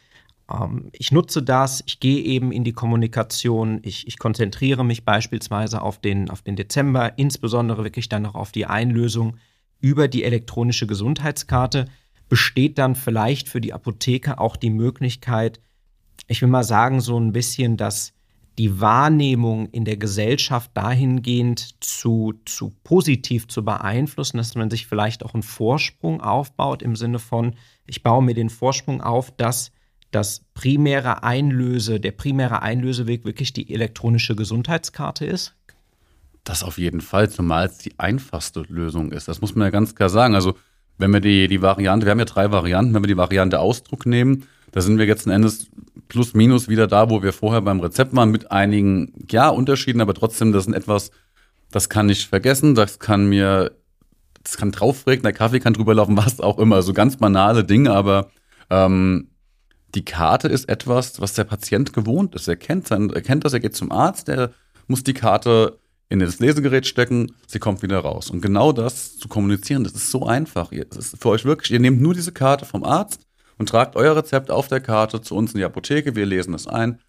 ähm, 0.49 0.89
ich 0.93 1.11
nutze 1.11 1.41
das, 1.41 1.83
ich 1.85 1.99
gehe 1.99 2.23
eben 2.23 2.51
in 2.51 2.63
die 2.63 2.73
Kommunikation, 2.73 3.79
ich, 3.83 4.07
ich 4.07 4.19
konzentriere 4.19 4.85
mich 4.85 5.03
beispielsweise 5.03 5.81
auf 5.81 5.99
den, 5.99 6.29
auf 6.29 6.43
den 6.43 6.55
Dezember, 6.55 7.17
insbesondere 7.17 7.83
wirklich 7.83 8.07
dann 8.07 8.21
noch 8.21 8.35
auf 8.35 8.51
die 8.51 8.67
Einlösung 8.67 9.37
über 9.81 10.07
die 10.07 10.23
elektronische 10.23 10.87
Gesundheitskarte. 10.87 11.85
Besteht 12.29 12.77
dann 12.77 12.95
vielleicht 12.95 13.49
für 13.49 13.61
die 13.61 13.73
Apotheke 13.73 14.39
auch 14.39 14.55
die 14.55 14.69
Möglichkeit, 14.69 15.59
ich 16.27 16.41
will 16.41 16.49
mal 16.49 16.63
sagen, 16.63 17.01
so 17.01 17.19
ein 17.19 17.31
bisschen 17.31 17.75
das 17.75 18.13
die 18.59 18.81
Wahrnehmung 18.81 19.69
in 19.69 19.85
der 19.85 19.95
Gesellschaft 19.95 20.71
dahingehend 20.73 21.81
zu, 21.81 22.33
zu 22.43 22.75
positiv 22.83 23.47
zu 23.47 23.63
beeinflussen, 23.63 24.35
dass 24.35 24.53
man 24.55 24.69
sich 24.69 24.85
vielleicht 24.85 25.23
auch 25.23 25.33
einen 25.33 25.43
Vorsprung 25.43 26.19
aufbaut 26.19 26.83
im 26.83 26.97
Sinne 26.97 27.19
von, 27.19 27.55
ich 27.87 28.03
baue 28.03 28.21
mir 28.21 28.33
den 28.33 28.49
Vorsprung 28.49 28.99
auf, 29.01 29.31
dass 29.31 29.71
das 30.11 30.43
primäre 30.53 31.23
Einlöse, 31.23 32.01
der 32.01 32.11
primäre 32.11 32.61
Einlöseweg 32.61 33.23
wirklich 33.23 33.53
die 33.53 33.73
elektronische 33.73 34.35
Gesundheitskarte 34.35 35.25
ist? 35.25 35.55
Das 36.43 36.61
auf 36.61 36.77
jeden 36.77 36.99
Fall, 36.99 37.29
zumal 37.29 37.67
es 37.67 37.77
die 37.77 37.97
einfachste 37.97 38.63
Lösung 38.67 39.13
ist. 39.13 39.29
Das 39.29 39.39
muss 39.39 39.55
man 39.55 39.67
ja 39.67 39.71
ganz 39.71 39.95
klar 39.95 40.09
sagen. 40.09 40.35
Also, 40.35 40.55
wenn 40.97 41.11
wir 41.11 41.21
die, 41.21 41.47
die 41.47 41.61
Variante, 41.61 42.05
wir 42.05 42.11
haben 42.11 42.19
ja 42.19 42.25
drei 42.25 42.51
Varianten, 42.51 42.93
wenn 42.93 43.03
wir 43.03 43.07
die 43.07 43.15
Variante 43.15 43.59
Ausdruck 43.59 44.05
nehmen, 44.05 44.47
da 44.71 44.81
sind 44.81 44.97
wir 44.97 45.05
jetzt 45.05 45.27
Endes 45.27 45.67
plus 46.07 46.33
minus 46.33 46.67
wieder 46.67 46.87
da, 46.87 47.09
wo 47.09 47.21
wir 47.21 47.33
vorher 47.33 47.61
beim 47.61 47.79
Rezept 47.79 48.15
waren, 48.15 48.31
mit 48.31 48.51
einigen, 48.51 49.13
ja, 49.29 49.49
Unterschieden, 49.49 50.01
aber 50.01 50.13
trotzdem, 50.13 50.51
das 50.51 50.67
ist 50.67 50.73
etwas, 50.73 51.11
das 51.71 51.89
kann 51.89 52.09
ich 52.09 52.27
vergessen, 52.27 52.75
das 52.75 52.99
kann 52.99 53.27
mir, 53.27 53.71
das 54.43 54.57
kann 54.57 54.71
draufregnen, 54.71 55.23
der 55.23 55.33
Kaffee 55.33 55.59
kann 55.59 55.73
drüber 55.73 55.93
laufen, 55.93 56.17
was 56.25 56.39
auch 56.39 56.57
immer. 56.57 56.81
So 56.81 56.93
ganz 56.93 57.17
banale 57.17 57.63
Dinge, 57.63 57.91
aber 57.91 58.31
ähm, 58.69 59.29
die 59.95 60.05
Karte 60.05 60.47
ist 60.47 60.69
etwas, 60.69 61.19
was 61.21 61.33
der 61.33 61.43
Patient 61.43 61.93
gewohnt 61.93 62.35
ist. 62.35 62.47
Er 62.47 62.55
kennt, 62.55 62.87
sein, 62.87 63.09
er 63.09 63.21
kennt 63.21 63.45
das, 63.45 63.53
er 63.53 63.59
geht 63.59 63.75
zum 63.75 63.91
Arzt, 63.91 64.27
der 64.27 64.51
muss 64.87 65.03
die 65.03 65.13
Karte 65.13 65.79
in 66.09 66.19
das 66.19 66.39
Lesegerät 66.39 66.87
stecken, 66.87 67.33
sie 67.45 67.59
kommt 67.59 67.83
wieder 67.83 67.99
raus. 67.99 68.31
Und 68.31 68.41
genau 68.41 68.71
das 68.71 69.17
zu 69.17 69.27
kommunizieren, 69.27 69.83
das 69.83 69.93
ist 69.93 70.09
so 70.09 70.25
einfach. 70.25 70.71
Das 70.89 70.97
ist 70.97 71.21
für 71.21 71.29
euch 71.29 71.45
wirklich, 71.45 71.71
ihr 71.71 71.79
nehmt 71.79 72.01
nur 72.01 72.15
diese 72.15 72.31
Karte 72.31 72.65
vom 72.65 72.83
Arzt, 72.83 73.21
und 73.59 73.69
tragt 73.69 73.95
euer 73.95 74.15
Rezept 74.15 74.49
auf 74.49 74.67
der 74.67 74.79
Karte 74.79 75.21
zu 75.21 75.35
uns 75.35 75.53
in 75.53 75.59
die 75.59 75.65
Apotheke. 75.65 76.15
Wir 76.15 76.25
lesen 76.25 76.55
es 76.55 76.65
ein. 76.65 76.99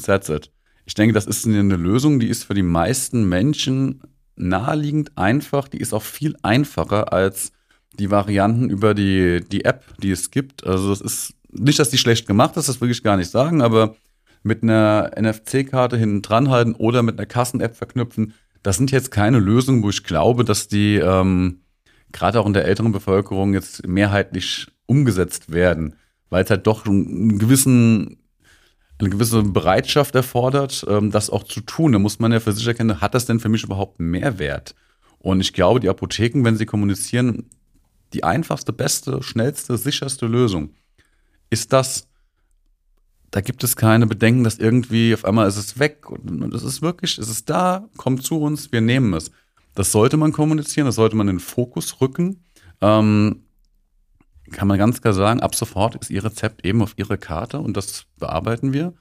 That's 0.00 0.28
it. 0.28 0.52
Ich 0.84 0.94
denke, 0.94 1.14
das 1.14 1.26
ist 1.26 1.44
eine 1.46 1.74
Lösung, 1.74 2.20
die 2.20 2.28
ist 2.28 2.44
für 2.44 2.54
die 2.54 2.62
meisten 2.62 3.28
Menschen 3.28 4.02
naheliegend 4.36 5.16
einfach. 5.18 5.66
Die 5.66 5.78
ist 5.78 5.92
auch 5.92 6.02
viel 6.02 6.36
einfacher 6.42 7.12
als 7.12 7.50
die 7.98 8.10
Varianten 8.10 8.70
über 8.70 8.94
die, 8.94 9.42
die 9.50 9.64
App, 9.64 9.84
die 10.00 10.10
es 10.10 10.30
gibt. 10.30 10.64
Also 10.64 10.92
es 10.92 11.00
ist 11.00 11.34
nicht, 11.50 11.78
dass 11.78 11.90
die 11.90 11.98
schlecht 11.98 12.26
gemacht 12.26 12.56
ist, 12.56 12.68
das 12.68 12.80
will 12.80 12.90
ich 12.90 13.02
gar 13.02 13.16
nicht 13.16 13.30
sagen, 13.30 13.62
aber 13.62 13.96
mit 14.42 14.62
einer 14.62 15.12
NFC-Karte 15.18 15.96
hinten 15.96 16.22
dran 16.22 16.50
halten 16.50 16.74
oder 16.74 17.02
mit 17.02 17.18
einer 17.18 17.26
Kassen-App 17.26 17.74
verknüpfen, 17.74 18.34
das 18.62 18.76
sind 18.76 18.90
jetzt 18.90 19.10
keine 19.10 19.38
Lösungen, 19.38 19.82
wo 19.82 19.88
ich 19.88 20.04
glaube, 20.04 20.44
dass 20.44 20.68
die 20.68 20.96
ähm, 20.96 21.62
gerade 22.12 22.40
auch 22.40 22.46
in 22.46 22.52
der 22.52 22.64
älteren 22.64 22.92
Bevölkerung 22.92 23.54
jetzt 23.54 23.86
mehrheitlich 23.86 24.66
umgesetzt 24.86 25.52
werden, 25.52 25.96
weil 26.30 26.44
es 26.44 26.50
halt 26.50 26.66
doch 26.66 26.86
einen 26.86 27.38
gewissen, 27.38 28.18
eine 28.98 29.10
gewisse 29.10 29.42
Bereitschaft 29.42 30.14
erfordert, 30.14 30.86
ähm, 30.88 31.10
das 31.10 31.30
auch 31.30 31.44
zu 31.44 31.60
tun. 31.60 31.92
Da 31.92 31.98
muss 31.98 32.18
man 32.18 32.32
ja 32.32 32.40
für 32.40 32.52
sich 32.52 32.66
erkennen, 32.66 33.00
hat 33.00 33.14
das 33.14 33.26
denn 33.26 33.40
für 33.40 33.48
mich 33.48 33.64
überhaupt 33.64 34.00
Mehrwert? 34.00 34.74
Und 35.18 35.40
ich 35.40 35.52
glaube, 35.52 35.80
die 35.80 35.88
Apotheken, 35.88 36.44
wenn 36.44 36.56
sie 36.56 36.66
kommunizieren, 36.66 37.50
die 38.12 38.24
einfachste, 38.24 38.72
beste, 38.72 39.22
schnellste, 39.22 39.76
sicherste 39.76 40.26
Lösung 40.26 40.70
ist 41.50 41.72
das, 41.72 42.08
da 43.30 43.40
gibt 43.40 43.62
es 43.64 43.76
keine 43.76 44.06
Bedenken, 44.06 44.44
dass 44.44 44.58
irgendwie 44.58 45.12
auf 45.14 45.24
einmal 45.24 45.48
ist 45.48 45.56
es 45.56 45.78
weg 45.78 46.08
und 46.10 46.54
es 46.54 46.62
ist 46.62 46.80
wirklich, 46.80 47.18
es 47.18 47.28
ist 47.28 47.50
da, 47.50 47.88
kommt 47.96 48.22
zu 48.22 48.40
uns, 48.40 48.72
wir 48.72 48.80
nehmen 48.80 49.12
es. 49.14 49.30
Das 49.76 49.92
sollte 49.92 50.16
man 50.16 50.32
kommunizieren, 50.32 50.86
das 50.86 50.96
sollte 50.96 51.14
man 51.14 51.28
in 51.28 51.36
den 51.36 51.40
Fokus 51.40 52.00
rücken. 52.00 52.44
Ähm, 52.80 53.44
kann 54.50 54.68
man 54.68 54.78
ganz 54.78 55.00
klar 55.00 55.12
sagen, 55.12 55.40
ab 55.40 55.54
sofort 55.54 55.96
ist 55.96 56.10
Ihr 56.10 56.24
Rezept 56.24 56.64
eben 56.64 56.82
auf 56.82 56.94
Ihre 56.96 57.18
Karte 57.18 57.60
und 57.60 57.76
das 57.76 58.06
bearbeiten 58.18 58.72
wir. 58.72 58.94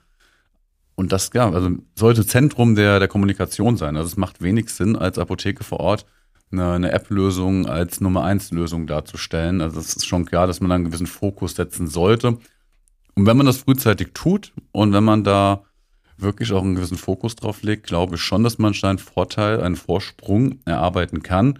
Und 0.95 1.11
das, 1.11 1.31
ja, 1.33 1.49
also 1.49 1.69
sollte 1.95 2.25
Zentrum 2.25 2.75
der, 2.75 2.99
der 2.99 3.07
Kommunikation 3.07 3.77
sein. 3.77 3.95
Also 3.95 4.07
es 4.07 4.17
macht 4.17 4.41
wenig 4.41 4.69
Sinn, 4.69 4.95
als 4.95 5.17
Apotheke 5.17 5.63
vor 5.63 5.79
Ort 5.79 6.05
eine, 6.51 6.73
eine 6.73 6.91
App-Lösung 6.91 7.67
als 7.67 8.01
Nummer 8.01 8.23
eins 8.23 8.51
Lösung 8.51 8.87
darzustellen. 8.87 9.61
Also 9.61 9.79
es 9.79 9.95
ist 9.95 10.05
schon 10.05 10.25
klar, 10.25 10.47
dass 10.47 10.61
man 10.61 10.69
da 10.69 10.75
einen 10.75 10.85
gewissen 10.85 11.07
Fokus 11.07 11.55
setzen 11.55 11.87
sollte. 11.87 12.37
Und 13.15 13.25
wenn 13.25 13.37
man 13.37 13.45
das 13.45 13.57
frühzeitig 13.57 14.09
tut 14.13 14.53
und 14.71 14.93
wenn 14.93 15.03
man 15.03 15.23
da 15.23 15.63
wirklich 16.17 16.51
auch 16.53 16.63
einen 16.63 16.75
gewissen 16.75 16.97
Fokus 16.97 17.35
drauf 17.35 17.63
legt, 17.63 17.87
glaube 17.87 18.15
ich 18.15 18.21
schon, 18.21 18.43
dass 18.43 18.57
man 18.57 18.73
einen 18.81 18.97
Vorteil, 18.99 19.61
einen 19.61 19.75
Vorsprung 19.75 20.59
erarbeiten 20.65 21.23
kann. 21.23 21.59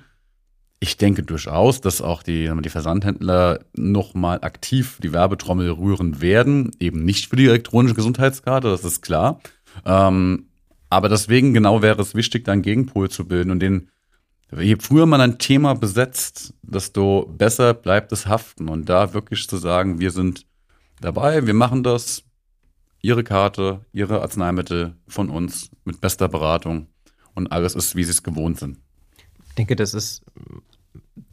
Ich 0.79 0.97
denke 0.97 1.23
durchaus, 1.23 1.81
dass 1.81 2.01
auch 2.01 2.21
die, 2.21 2.51
die 2.61 2.69
Versandhändler 2.69 3.59
nochmal 3.75 4.39
aktiv 4.41 4.99
die 5.01 5.13
Werbetrommel 5.13 5.71
rühren 5.71 6.21
werden. 6.21 6.71
Eben 6.79 7.03
nicht 7.05 7.27
für 7.29 7.37
die 7.37 7.47
elektronische 7.47 7.95
Gesundheitskarte, 7.95 8.69
das 8.69 8.83
ist 8.83 9.01
klar. 9.01 9.39
Ähm, 9.85 10.47
aber 10.89 11.09
deswegen 11.09 11.53
genau 11.53 11.81
wäre 11.81 12.01
es 12.01 12.13
wichtig, 12.13 12.45
da 12.45 12.51
einen 12.51 12.61
Gegenpol 12.61 13.09
zu 13.09 13.27
bilden 13.27 13.51
und 13.51 13.59
den, 13.59 13.89
je 14.55 14.75
früher 14.79 15.05
man 15.05 15.21
ein 15.21 15.39
Thema 15.39 15.73
besetzt, 15.75 16.53
desto 16.61 17.33
besser 17.35 17.73
bleibt 17.73 18.11
es 18.11 18.27
haften. 18.27 18.69
Und 18.69 18.87
da 18.87 19.13
wirklich 19.13 19.47
zu 19.47 19.57
sagen, 19.57 19.99
wir 19.99 20.11
sind 20.11 20.45
dabei, 21.01 21.47
wir 21.47 21.53
machen 21.53 21.83
das, 21.83 22.24
Ihre 23.05 23.23
Karte, 23.23 23.85
Ihre 23.93 24.21
Arzneimittel 24.23 24.95
von 25.07 25.29
uns 25.29 25.69
mit 25.83 26.01
bester 26.01 26.27
Beratung 26.27 26.87
und 27.35 27.51
alles 27.51 27.75
ist, 27.75 27.95
wie 27.95 28.03
Sie 28.03 28.09
es 28.09 28.23
gewohnt 28.23 28.57
sind. 28.57 28.79
Ich 29.47 29.53
denke, 29.53 29.75
das 29.75 29.93
ist, 29.93 30.23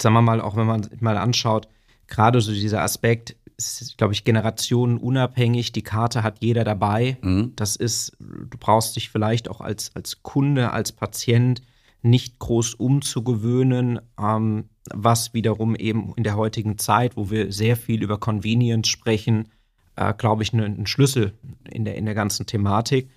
sagen 0.01 0.15
wir 0.15 0.21
mal, 0.21 0.43
auch 0.43 0.55
wenn 0.55 0.67
man 0.67 0.87
mal 1.01 1.17
anschaut, 1.17 1.69
gerade 2.09 2.43
so 2.43 2.53
dieser 2.53 2.83
Aspekt, 2.83 3.37
ist, 3.57 3.97
glaube 3.97 4.13
ich, 4.13 4.25
generationenunabhängig. 4.25 5.73
Die 5.73 5.83
Karte 5.83 6.23
hat 6.23 6.39
jeder 6.41 6.65
dabei. 6.65 7.17
Mhm. 7.23 7.53
Das 7.57 7.77
ist, 7.77 8.17
du 8.19 8.59
brauchst 8.59 8.97
dich 8.97 9.09
vielleicht 9.09 9.49
auch 9.49 9.61
als, 9.61 9.95
als 9.95 10.23
Kunde, 10.23 10.73
als 10.73 10.93
Patient 10.93 11.63
nicht 12.03 12.39
groß 12.39 12.75
umzugewöhnen, 12.75 14.01
ähm, 14.21 14.69
was 14.93 15.33
wiederum 15.33 15.75
eben 15.77 16.13
in 16.17 16.25
der 16.25 16.37
heutigen 16.37 16.77
Zeit, 16.77 17.17
wo 17.17 17.31
wir 17.31 17.51
sehr 17.51 17.77
viel 17.77 18.03
über 18.03 18.19
Convenience 18.19 18.89
sprechen, 18.89 19.49
äh, 19.97 20.15
glaube 20.15 20.43
ich, 20.43 20.53
ne, 20.53 20.65
ein 20.65 20.87
Schlüssel 20.87 21.33
in 21.71 21.85
der, 21.85 21.97
in 21.97 22.05
der 22.05 22.15
ganzen 22.15 22.47
Thematik. 22.47 23.11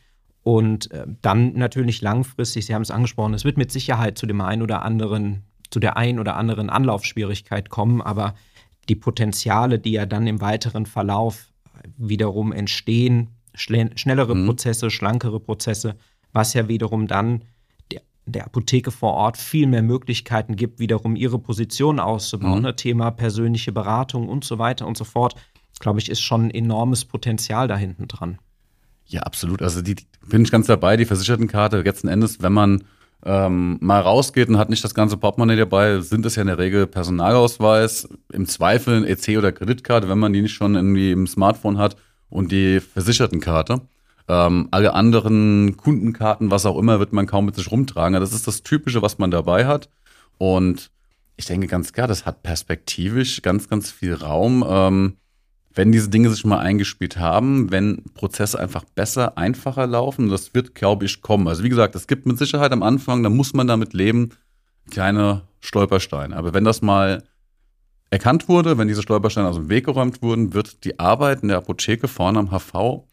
Und 0.43 0.91
äh, 0.91 1.05
dann 1.21 1.53
natürlich 1.53 2.01
langfristig, 2.01 2.65
Sie 2.65 2.75
haben 2.75 2.83
es 2.83 2.91
angesprochen, 2.91 3.33
es 3.33 3.45
wird 3.45 3.57
mit 3.57 3.71
Sicherheit 3.71 4.17
zu 4.17 4.25
dem 4.25 4.41
einen 4.41 4.61
oder 4.61 4.83
anderen, 4.83 5.43
zu 5.71 5.79
der 5.79 5.97
einen 5.97 6.19
oder 6.19 6.35
anderen 6.35 6.69
Anlaufschwierigkeit 6.69 7.69
kommen, 7.69 8.01
aber 8.01 8.35
die 8.87 8.95
Potenziale, 8.95 9.79
die 9.79 9.93
ja 9.93 10.05
dann 10.05 10.27
im 10.27 10.41
weiteren 10.41 10.85
Verlauf 10.85 11.47
wiederum 11.97 12.51
entstehen, 12.51 13.29
schnellere 13.55 14.35
mhm. 14.35 14.45
Prozesse, 14.45 14.91
schlankere 14.91 15.39
Prozesse, 15.39 15.95
was 16.33 16.53
ja 16.53 16.67
wiederum 16.67 17.07
dann 17.07 17.43
der, 17.91 18.01
der, 18.25 18.45
Apotheke 18.45 18.91
vor 18.91 19.13
Ort 19.13 19.37
viel 19.37 19.65
mehr 19.65 19.81
Möglichkeiten 19.81 20.55
gibt, 20.55 20.79
wiederum 20.79 21.15
ihre 21.15 21.39
Position 21.39 21.99
auszubauen. 21.99 22.59
Mhm. 22.59 22.65
Ne? 22.65 22.75
Thema 22.75 23.11
persönliche 23.11 23.71
Beratung 23.71 24.29
und 24.29 24.43
so 24.43 24.59
weiter 24.59 24.85
und 24.85 24.97
so 24.97 25.05
fort, 25.05 25.35
glaube 25.79 25.99
ich, 25.99 26.09
ist 26.09 26.21
schon 26.21 26.47
ein 26.47 26.51
enormes 26.51 27.05
Potenzial 27.05 27.67
da 27.67 27.77
hinten 27.77 28.07
dran. 28.07 28.39
Ja, 29.07 29.21
absolut. 29.21 29.61
Also 29.61 29.81
die, 29.81 29.95
die 29.95 30.05
bin 30.27 30.43
ich 30.43 30.51
ganz 30.51 30.67
dabei, 30.67 30.97
die 30.97 31.05
Versichertenkarte, 31.05 31.81
letzten 31.81 32.07
Endes, 32.07 32.41
wenn 32.41 32.53
man 32.53 32.83
ähm, 33.23 33.77
mal 33.81 34.01
rausgeht 34.01 34.49
und 34.49 34.57
hat 34.57 34.69
nicht 34.69 34.83
das 34.83 34.93
ganze 34.93 35.17
Portemonnaie 35.17 35.55
dabei, 35.55 35.99
sind 35.99 36.25
es 36.25 36.35
ja 36.35 36.41
in 36.41 36.47
der 36.47 36.57
Regel 36.57 36.87
Personalausweis, 36.87 38.07
im 38.31 38.45
Zweifel 38.47 38.97
ein 38.97 39.05
EC 39.05 39.37
oder 39.37 39.51
Kreditkarte, 39.51 40.09
wenn 40.09 40.19
man 40.19 40.33
die 40.33 40.41
nicht 40.41 40.53
schon 40.53 40.75
irgendwie 40.75 41.11
im 41.11 41.27
Smartphone 41.27 41.77
hat 41.77 41.97
und 42.29 42.51
die 42.51 42.79
Versichertenkarte. 42.79 43.81
Ähm, 44.27 44.67
alle 44.71 44.93
anderen 44.93 45.77
Kundenkarten, 45.77 46.49
was 46.49 46.65
auch 46.65 46.77
immer, 46.77 46.99
wird 46.99 47.13
man 47.13 47.27
kaum 47.27 47.45
mit 47.45 47.55
sich 47.55 47.69
rumtragen. 47.69 48.19
Das 48.19 48.33
ist 48.33 48.47
das 48.47 48.63
Typische, 48.63 49.01
was 49.01 49.17
man 49.17 49.31
dabei 49.31 49.65
hat. 49.65 49.89
Und 50.37 50.91
ich 51.37 51.45
denke 51.45 51.67
ganz 51.67 51.93
klar, 51.93 52.07
das 52.07 52.25
hat 52.25 52.43
perspektivisch 52.43 53.41
ganz, 53.41 53.67
ganz 53.69 53.91
viel 53.91 54.13
Raum. 54.13 54.65
Ähm, 54.67 55.17
wenn 55.75 55.91
diese 55.91 56.09
Dinge 56.09 56.29
sich 56.29 56.45
mal 56.45 56.59
eingespielt 56.59 57.17
haben, 57.17 57.69
wenn 57.69 58.03
Prozesse 58.13 58.59
einfach 58.59 58.85
besser, 58.95 59.37
einfacher 59.37 59.85
laufen, 59.85 60.29
das 60.29 60.53
wird, 60.53 60.73
glaube 60.73 61.05
ich, 61.05 61.21
kommen. 61.21 61.47
Also 61.47 61.63
wie 61.63 61.69
gesagt, 61.69 61.95
es 61.95 62.07
gibt 62.07 62.25
mit 62.25 62.37
Sicherheit 62.37 62.71
am 62.71 62.81
Anfang, 62.81 63.21
da 63.21 63.29
muss 63.29 63.53
man 63.53 63.67
damit 63.67 63.93
leben, 63.93 64.29
kleine 64.89 65.41
Stolpersteine. 65.59 66.35
Aber 66.35 66.53
wenn 66.53 66.63
das 66.63 66.81
mal 66.81 67.23
erkannt 68.09 68.47
wurde, 68.47 68.77
wenn 68.77 68.87
diese 68.87 69.01
Stolpersteine 69.01 69.49
aus 69.49 69.57
dem 69.57 69.69
Weg 69.69 69.85
geräumt 69.85 70.21
wurden, 70.21 70.53
wird 70.53 70.85
die 70.85 70.99
Arbeit 70.99 71.41
in 71.41 71.49
der 71.49 71.57
Apotheke 71.57 72.07
vorne 72.07 72.39
am 72.39 72.51
HV 72.51 73.03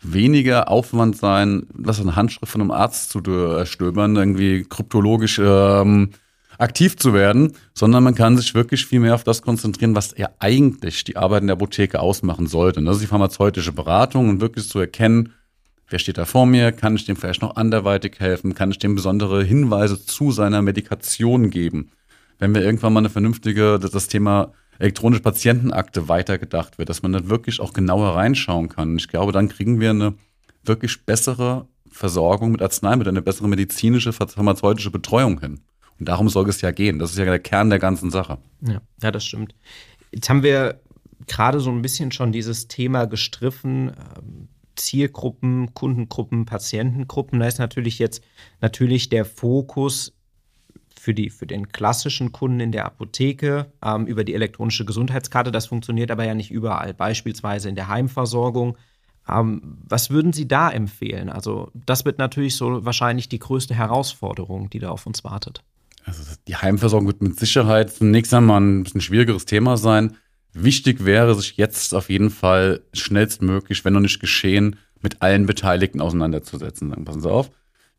weniger 0.00 0.68
Aufwand 0.68 1.16
sein, 1.16 1.66
was 1.72 2.00
eine 2.00 2.16
Handschrift 2.16 2.52
von 2.52 2.60
einem 2.60 2.70
Arzt 2.70 3.10
zu 3.10 3.20
stöbern, 3.64 4.16
irgendwie 4.16 4.64
kryptologisch 4.64 5.40
ähm, 5.42 6.10
aktiv 6.58 6.96
zu 6.96 7.14
werden, 7.14 7.52
sondern 7.72 8.02
man 8.02 8.14
kann 8.14 8.36
sich 8.36 8.54
wirklich 8.54 8.84
viel 8.84 9.00
mehr 9.00 9.14
auf 9.14 9.24
das 9.24 9.42
konzentrieren, 9.42 9.94
was 9.94 10.14
ja 10.16 10.28
eigentlich 10.40 11.04
die 11.04 11.16
Arbeit 11.16 11.42
in 11.42 11.46
der 11.46 11.56
Apotheke 11.56 12.00
ausmachen 12.00 12.46
sollte. 12.46 12.82
das 12.82 12.96
ist 12.96 13.02
die 13.02 13.06
pharmazeutische 13.06 13.72
Beratung 13.72 14.28
und 14.28 14.40
wirklich 14.40 14.68
zu 14.68 14.80
erkennen, 14.80 15.32
wer 15.88 15.98
steht 15.98 16.18
da 16.18 16.24
vor 16.24 16.46
mir, 16.46 16.72
kann 16.72 16.96
ich 16.96 17.06
dem 17.06 17.16
vielleicht 17.16 17.42
noch 17.42 17.56
anderweitig 17.56 18.18
helfen, 18.18 18.54
kann 18.54 18.70
ich 18.72 18.78
dem 18.78 18.96
besondere 18.96 19.42
Hinweise 19.44 20.04
zu 20.04 20.32
seiner 20.32 20.60
Medikation 20.60 21.50
geben. 21.50 21.90
Wenn 22.38 22.54
wir 22.54 22.62
irgendwann 22.62 22.92
mal 22.92 23.00
eine 23.00 23.10
vernünftige, 23.10 23.78
das 23.78 24.08
Thema 24.08 24.52
elektronische 24.78 25.22
Patientenakte 25.22 26.08
weitergedacht 26.08 26.78
wird, 26.78 26.88
dass 26.88 27.02
man 27.02 27.12
dann 27.12 27.30
wirklich 27.30 27.60
auch 27.60 27.72
genauer 27.72 28.14
reinschauen 28.14 28.68
kann. 28.68 28.96
Ich 28.96 29.08
glaube, 29.08 29.32
dann 29.32 29.48
kriegen 29.48 29.80
wir 29.80 29.90
eine 29.90 30.14
wirklich 30.64 31.04
bessere 31.04 31.66
Versorgung 31.90 32.52
mit 32.52 32.62
Arzneimitteln, 32.62 33.16
eine 33.16 33.22
bessere 33.22 33.48
medizinische, 33.48 34.12
pharmazeutische 34.12 34.90
Betreuung 34.90 35.40
hin. 35.40 35.60
Und 35.98 36.08
darum 36.08 36.28
soll 36.28 36.48
es 36.48 36.60
ja 36.60 36.70
gehen. 36.70 36.98
Das 36.98 37.10
ist 37.10 37.18
ja 37.18 37.24
der 37.24 37.38
Kern 37.38 37.70
der 37.70 37.78
ganzen 37.78 38.10
Sache. 38.10 38.38
Ja, 38.60 38.80
ja 39.02 39.10
das 39.10 39.24
stimmt. 39.24 39.54
Jetzt 40.12 40.28
haben 40.28 40.42
wir 40.42 40.80
gerade 41.26 41.60
so 41.60 41.70
ein 41.70 41.82
bisschen 41.82 42.12
schon 42.12 42.32
dieses 42.32 42.68
Thema 42.68 43.06
gestriffen. 43.06 43.88
Ähm, 43.88 44.48
Zielgruppen, 44.76 45.74
Kundengruppen, 45.74 46.46
Patientengruppen. 46.46 47.40
Da 47.40 47.46
ist 47.46 47.58
natürlich 47.58 47.98
jetzt 47.98 48.22
natürlich 48.60 49.08
der 49.08 49.24
Fokus 49.24 50.14
für, 50.98 51.14
die, 51.14 51.30
für 51.30 51.46
den 51.46 51.68
klassischen 51.68 52.32
Kunden 52.32 52.60
in 52.60 52.72
der 52.72 52.86
Apotheke 52.86 53.72
ähm, 53.84 54.06
über 54.06 54.24
die 54.24 54.34
elektronische 54.34 54.84
Gesundheitskarte. 54.84 55.50
Das 55.50 55.66
funktioniert 55.66 56.10
aber 56.10 56.24
ja 56.24 56.34
nicht 56.34 56.50
überall, 56.50 56.94
beispielsweise 56.94 57.68
in 57.68 57.74
der 57.74 57.88
Heimversorgung. 57.88 58.76
Ähm, 59.28 59.78
was 59.88 60.10
würden 60.10 60.32
Sie 60.32 60.48
da 60.48 60.70
empfehlen? 60.70 61.28
Also 61.28 61.70
das 61.74 62.04
wird 62.04 62.18
natürlich 62.18 62.56
so 62.56 62.84
wahrscheinlich 62.84 63.28
die 63.28 63.38
größte 63.38 63.74
Herausforderung, 63.74 64.70
die 64.70 64.78
da 64.78 64.90
auf 64.90 65.06
uns 65.06 65.24
wartet. 65.24 65.62
Also 66.04 66.22
die 66.46 66.56
Heimversorgung 66.56 67.06
wird 67.06 67.22
mit 67.22 67.38
Sicherheit 67.38 67.92
zunächst 67.92 68.32
einmal 68.32 68.60
ein 68.60 68.82
bisschen 68.82 69.00
schwierigeres 69.00 69.44
Thema 69.44 69.76
sein. 69.76 70.16
Wichtig 70.52 71.04
wäre, 71.04 71.34
sich 71.34 71.56
jetzt 71.56 71.94
auf 71.94 72.08
jeden 72.08 72.30
Fall 72.30 72.80
schnellstmöglich, 72.92 73.84
wenn 73.84 73.92
noch 73.92 74.00
nicht 74.00 74.20
geschehen, 74.20 74.76
mit 75.02 75.22
allen 75.22 75.46
Beteiligten 75.46 76.00
auseinanderzusetzen. 76.00 76.90
Sagen, 76.90 77.04
passen 77.04 77.20
Sie 77.20 77.30
auf, 77.30 77.50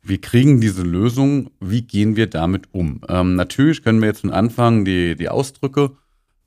wir 0.01 0.19
kriegen 0.19 0.61
diese 0.61 0.83
Lösung, 0.83 1.51
wie 1.59 1.81
gehen 1.81 2.15
wir 2.15 2.27
damit 2.27 2.73
um? 2.73 3.01
Ähm, 3.07 3.35
natürlich 3.35 3.83
können 3.83 4.01
wir 4.01 4.07
jetzt 4.07 4.21
von 4.21 4.31
Anfang 4.31 4.85
die, 4.85 5.15
die 5.15 5.29
Ausdrücke 5.29 5.91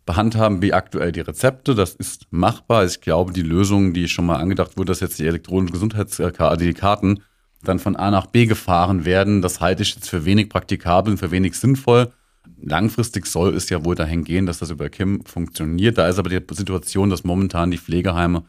behandhaben, 0.06 0.62
wie 0.62 0.72
aktuell 0.72 1.12
die 1.12 1.20
Rezepte. 1.20 1.74
Das 1.74 1.94
ist 1.94 2.26
machbar. 2.30 2.84
Ich 2.84 3.00
glaube, 3.00 3.32
die 3.32 3.42
Lösung, 3.42 3.92
die 3.92 4.08
schon 4.08 4.26
mal 4.26 4.36
angedacht 4.36 4.76
wurde, 4.76 4.90
dass 4.90 5.00
jetzt 5.00 5.18
die 5.18 5.26
elektronischen 5.26 5.72
Gesundheitskarte, 5.72 6.64
die 6.64 6.74
Karten 6.74 7.22
dann 7.62 7.78
von 7.78 7.96
A 7.96 8.10
nach 8.10 8.26
B 8.26 8.46
gefahren 8.46 9.04
werden. 9.04 9.42
Das 9.42 9.60
halte 9.60 9.82
ich 9.82 9.94
jetzt 9.94 10.08
für 10.08 10.24
wenig 10.24 10.48
praktikabel 10.48 11.12
und 11.12 11.18
für 11.18 11.30
wenig 11.30 11.58
sinnvoll. 11.58 12.12
Langfristig 12.60 13.26
soll 13.26 13.54
es 13.54 13.68
ja 13.70 13.84
wohl 13.84 13.94
dahin 13.94 14.24
gehen, 14.24 14.46
dass 14.46 14.58
das 14.58 14.70
über 14.70 14.88
KIM 14.88 15.24
funktioniert. 15.24 15.98
Da 15.98 16.08
ist 16.08 16.18
aber 16.18 16.28
die 16.28 16.40
Situation, 16.54 17.10
dass 17.10 17.24
momentan 17.24 17.70
die 17.70 17.78
Pflegeheime 17.78 18.44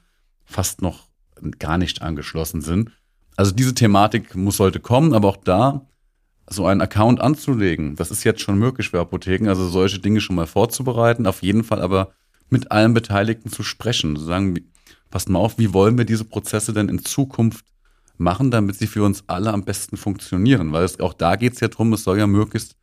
fast 0.45 0.81
noch 0.81 1.07
gar 1.59 1.77
nicht 1.77 2.01
angeschlossen 2.01 2.61
sind. 2.61 2.91
Also 3.35 3.51
diese 3.51 3.73
Thematik 3.73 4.35
muss 4.35 4.57
sollte 4.57 4.79
kommen, 4.79 5.13
aber 5.13 5.27
auch 5.27 5.37
da 5.37 5.87
so 6.47 6.65
einen 6.65 6.81
Account 6.81 7.21
anzulegen, 7.21 7.95
das 7.95 8.11
ist 8.11 8.23
jetzt 8.23 8.41
schon 8.41 8.59
möglich 8.59 8.89
für 8.89 8.99
Apotheken, 8.99 9.47
also 9.47 9.67
solche 9.67 9.99
Dinge 9.99 10.21
schon 10.21 10.35
mal 10.35 10.45
vorzubereiten, 10.45 11.25
auf 11.25 11.41
jeden 11.41 11.63
Fall 11.63 11.81
aber 11.81 12.13
mit 12.49 12.71
allen 12.71 12.93
Beteiligten 12.93 13.49
zu 13.49 13.63
sprechen, 13.63 14.15
zu 14.15 14.23
sagen, 14.23 14.59
passt 15.09 15.29
mal 15.29 15.39
auf, 15.39 15.57
wie 15.57 15.73
wollen 15.73 15.97
wir 15.97 16.05
diese 16.05 16.25
Prozesse 16.25 16.73
denn 16.73 16.89
in 16.89 17.03
Zukunft 17.03 17.65
machen, 18.23 18.49
damit 18.49 18.75
sie 18.75 18.87
für 18.87 19.03
uns 19.03 19.23
alle 19.27 19.53
am 19.53 19.63
besten 19.63 19.97
funktionieren. 19.97 20.71
Weil 20.71 20.85
es, 20.85 20.99
auch 20.99 21.13
da 21.13 21.35
geht 21.35 21.53
es 21.53 21.59
ja 21.59 21.67
darum, 21.67 21.93
es 21.93 22.03
soll 22.03 22.17
ja 22.17 22.27
möglichst 22.27 22.75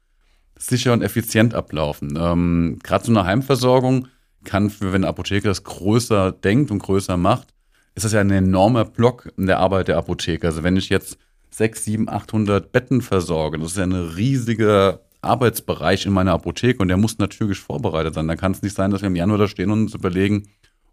sicher 0.58 0.92
und 0.92 1.02
effizient 1.02 1.54
ablaufen. 1.54 2.16
Ähm, 2.16 2.78
Gerade 2.82 3.04
so 3.04 3.12
eine 3.12 3.24
Heimversorgung 3.24 4.08
kann, 4.44 4.70
für, 4.70 4.92
wenn 4.92 5.02
eine 5.02 5.08
Apotheke 5.08 5.48
das 5.48 5.64
größer 5.64 6.32
denkt 6.32 6.70
und 6.70 6.80
größer 6.80 7.16
macht, 7.16 7.48
ist 7.94 8.04
das 8.04 8.12
ja 8.12 8.20
ein 8.20 8.30
enormer 8.30 8.84
Block 8.84 9.32
in 9.36 9.46
der 9.46 9.58
Arbeit 9.58 9.88
der 9.88 9.96
Apotheke. 9.96 10.46
Also 10.46 10.62
wenn 10.62 10.76
ich 10.76 10.88
jetzt 10.88 11.18
6, 11.50 11.84
7, 11.84 12.08
800 12.08 12.70
Betten 12.72 13.02
versorge, 13.02 13.58
das 13.58 13.72
ist 13.72 13.78
ja 13.78 13.84
ein 13.84 13.92
riesiger 13.92 15.00
Arbeitsbereich 15.22 16.06
in 16.06 16.12
meiner 16.12 16.32
Apotheke 16.32 16.80
und 16.80 16.88
der 16.88 16.96
muss 16.96 17.18
natürlich 17.18 17.58
vorbereitet 17.58 18.14
sein. 18.14 18.28
Da 18.28 18.36
kann 18.36 18.52
es 18.52 18.62
nicht 18.62 18.76
sein, 18.76 18.90
dass 18.90 19.02
wir 19.02 19.08
im 19.08 19.16
Januar 19.16 19.38
da 19.38 19.48
stehen 19.48 19.70
und 19.70 19.82
uns 19.82 19.94
überlegen, 19.94 20.48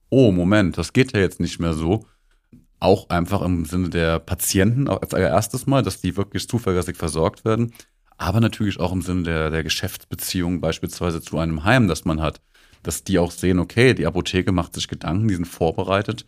oh 0.09 0.31
Moment, 0.31 0.77
das 0.77 0.93
geht 0.93 1.13
ja 1.13 1.19
jetzt 1.19 1.39
nicht 1.39 1.59
mehr 1.59 1.73
so 1.73 2.05
auch 2.79 3.09
einfach 3.09 3.41
im 3.41 3.65
Sinne 3.65 3.89
der 3.89 4.19
Patienten 4.19 4.87
als 4.87 5.13
allererstes 5.13 5.65
Mal, 5.65 5.81
dass 5.81 6.01
die 6.01 6.15
wirklich 6.15 6.47
zuverlässig 6.47 6.95
versorgt 6.95 7.45
werden, 7.45 7.73
aber 8.17 8.39
natürlich 8.39 8.79
auch 8.79 8.91
im 8.91 9.01
Sinne 9.01 9.23
der, 9.23 9.49
der 9.49 9.63
Geschäftsbeziehung 9.63 10.61
beispielsweise 10.61 11.21
zu 11.21 11.37
einem 11.37 11.63
Heim, 11.63 11.87
das 11.87 12.05
man 12.05 12.21
hat, 12.21 12.41
dass 12.83 13.03
die 13.03 13.19
auch 13.19 13.31
sehen, 13.31 13.59
okay, 13.59 13.93
die 13.93 14.05
Apotheke 14.05 14.51
macht 14.51 14.73
sich 14.73 14.87
Gedanken, 14.87 15.27
die 15.27 15.35
sind 15.35 15.45
vorbereitet, 15.45 16.25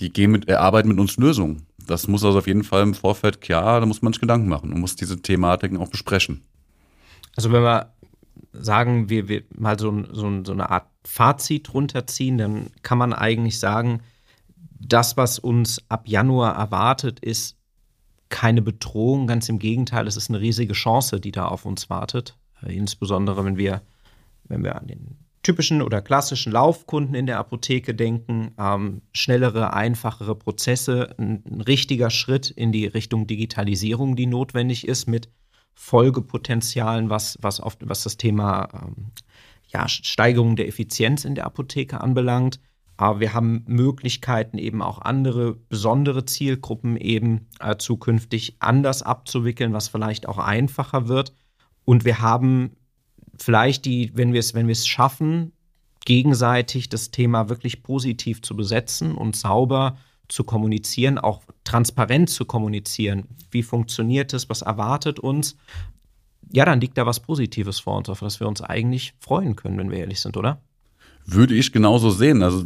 die 0.00 0.12
gehen 0.12 0.30
mit, 0.30 0.48
erarbeiten 0.48 0.88
mit 0.88 0.98
uns 0.98 1.16
Lösungen. 1.16 1.66
Das 1.86 2.08
muss 2.08 2.24
also 2.24 2.38
auf 2.38 2.46
jeden 2.46 2.64
Fall 2.64 2.82
im 2.82 2.94
Vorfeld 2.94 3.40
klar, 3.40 3.80
da 3.80 3.86
muss 3.86 4.02
man 4.02 4.12
sich 4.12 4.20
Gedanken 4.20 4.48
machen 4.48 4.72
und 4.72 4.80
muss 4.80 4.96
diese 4.96 5.20
Thematiken 5.20 5.78
auch 5.78 5.88
besprechen. 5.88 6.42
Also 7.36 7.52
wenn 7.52 7.62
wir 7.62 7.92
sagen, 8.52 9.08
wir, 9.08 9.28
wir 9.28 9.42
mal 9.54 9.78
so, 9.78 10.04
so, 10.12 10.44
so 10.44 10.52
eine 10.52 10.70
Art 10.70 10.86
Fazit 11.04 11.72
runterziehen, 11.72 12.38
dann 12.38 12.70
kann 12.82 12.98
man 12.98 13.12
eigentlich 13.12 13.58
sagen, 13.58 14.02
das, 14.80 15.16
was 15.16 15.38
uns 15.38 15.82
ab 15.88 16.08
Januar 16.08 16.56
erwartet, 16.56 17.20
ist 17.20 17.56
keine 18.30 18.62
Bedrohung. 18.62 19.26
Ganz 19.26 19.48
im 19.48 19.58
Gegenteil, 19.58 20.06
es 20.06 20.16
ist 20.16 20.30
eine 20.30 20.40
riesige 20.40 20.72
Chance, 20.72 21.20
die 21.20 21.32
da 21.32 21.46
auf 21.46 21.66
uns 21.66 21.90
wartet. 21.90 22.36
Äh, 22.62 22.76
insbesondere, 22.76 23.44
wenn 23.44 23.56
wir, 23.56 23.82
wenn 24.44 24.64
wir 24.64 24.76
an 24.76 24.86
den 24.86 25.18
typischen 25.42 25.82
oder 25.82 26.02
klassischen 26.02 26.52
Laufkunden 26.52 27.14
in 27.14 27.26
der 27.26 27.38
Apotheke 27.38 27.94
denken, 27.94 28.52
ähm, 28.58 29.02
schnellere, 29.12 29.72
einfachere 29.72 30.34
Prozesse, 30.34 31.14
ein, 31.18 31.42
ein, 31.50 31.60
richtiger 31.60 32.10
Schritt 32.10 32.50
in 32.50 32.72
die 32.72 32.86
Richtung 32.86 33.26
Digitalisierung, 33.26 34.16
die 34.16 34.26
notwendig 34.26 34.86
ist, 34.86 35.06
mit 35.06 35.28
Folgepotenzialen, 35.74 37.08
was, 37.08 37.38
was, 37.40 37.60
auf, 37.60 37.78
was 37.80 38.02
das 38.02 38.16
Thema 38.18 38.68
ähm, 38.74 39.12
ja, 39.68 39.88
Steigerung 39.88 40.56
der 40.56 40.68
Effizienz 40.68 41.24
in 41.24 41.34
der 41.34 41.46
Apotheke 41.46 42.00
anbelangt. 42.00 42.60
Aber 43.00 43.18
wir 43.18 43.32
haben 43.32 43.64
Möglichkeiten, 43.66 44.58
eben 44.58 44.82
auch 44.82 45.00
andere 45.00 45.54
besondere 45.54 46.26
Zielgruppen 46.26 46.98
eben 46.98 47.46
äh, 47.58 47.78
zukünftig 47.78 48.56
anders 48.58 49.02
abzuwickeln, 49.02 49.72
was 49.72 49.88
vielleicht 49.88 50.28
auch 50.28 50.36
einfacher 50.36 51.08
wird. 51.08 51.32
Und 51.86 52.04
wir 52.04 52.20
haben 52.20 52.76
vielleicht 53.38 53.86
die, 53.86 54.12
wenn 54.14 54.34
wir 54.34 54.40
es, 54.40 54.52
wenn 54.52 54.66
wir 54.66 54.72
es 54.72 54.86
schaffen, 54.86 55.52
gegenseitig 56.04 56.90
das 56.90 57.10
Thema 57.10 57.48
wirklich 57.48 57.82
positiv 57.82 58.42
zu 58.42 58.54
besetzen 58.54 59.14
und 59.14 59.34
sauber 59.34 59.96
zu 60.28 60.44
kommunizieren, 60.44 61.16
auch 61.16 61.40
transparent 61.64 62.28
zu 62.28 62.44
kommunizieren. 62.44 63.28
Wie 63.50 63.62
funktioniert 63.62 64.34
es? 64.34 64.50
Was 64.50 64.60
erwartet 64.60 65.18
uns? 65.18 65.56
Ja, 66.52 66.66
dann 66.66 66.82
liegt 66.82 66.98
da 66.98 67.06
was 67.06 67.20
Positives 67.20 67.80
vor 67.80 67.96
uns, 67.96 68.10
auf 68.10 68.20
das 68.20 68.40
wir 68.40 68.46
uns 68.46 68.60
eigentlich 68.60 69.14
freuen 69.20 69.56
können, 69.56 69.78
wenn 69.78 69.90
wir 69.90 70.00
ehrlich 70.00 70.20
sind, 70.20 70.36
oder? 70.36 70.60
Würde 71.26 71.54
ich 71.54 71.72
genauso 71.72 72.10
sehen. 72.10 72.42
Also 72.42 72.64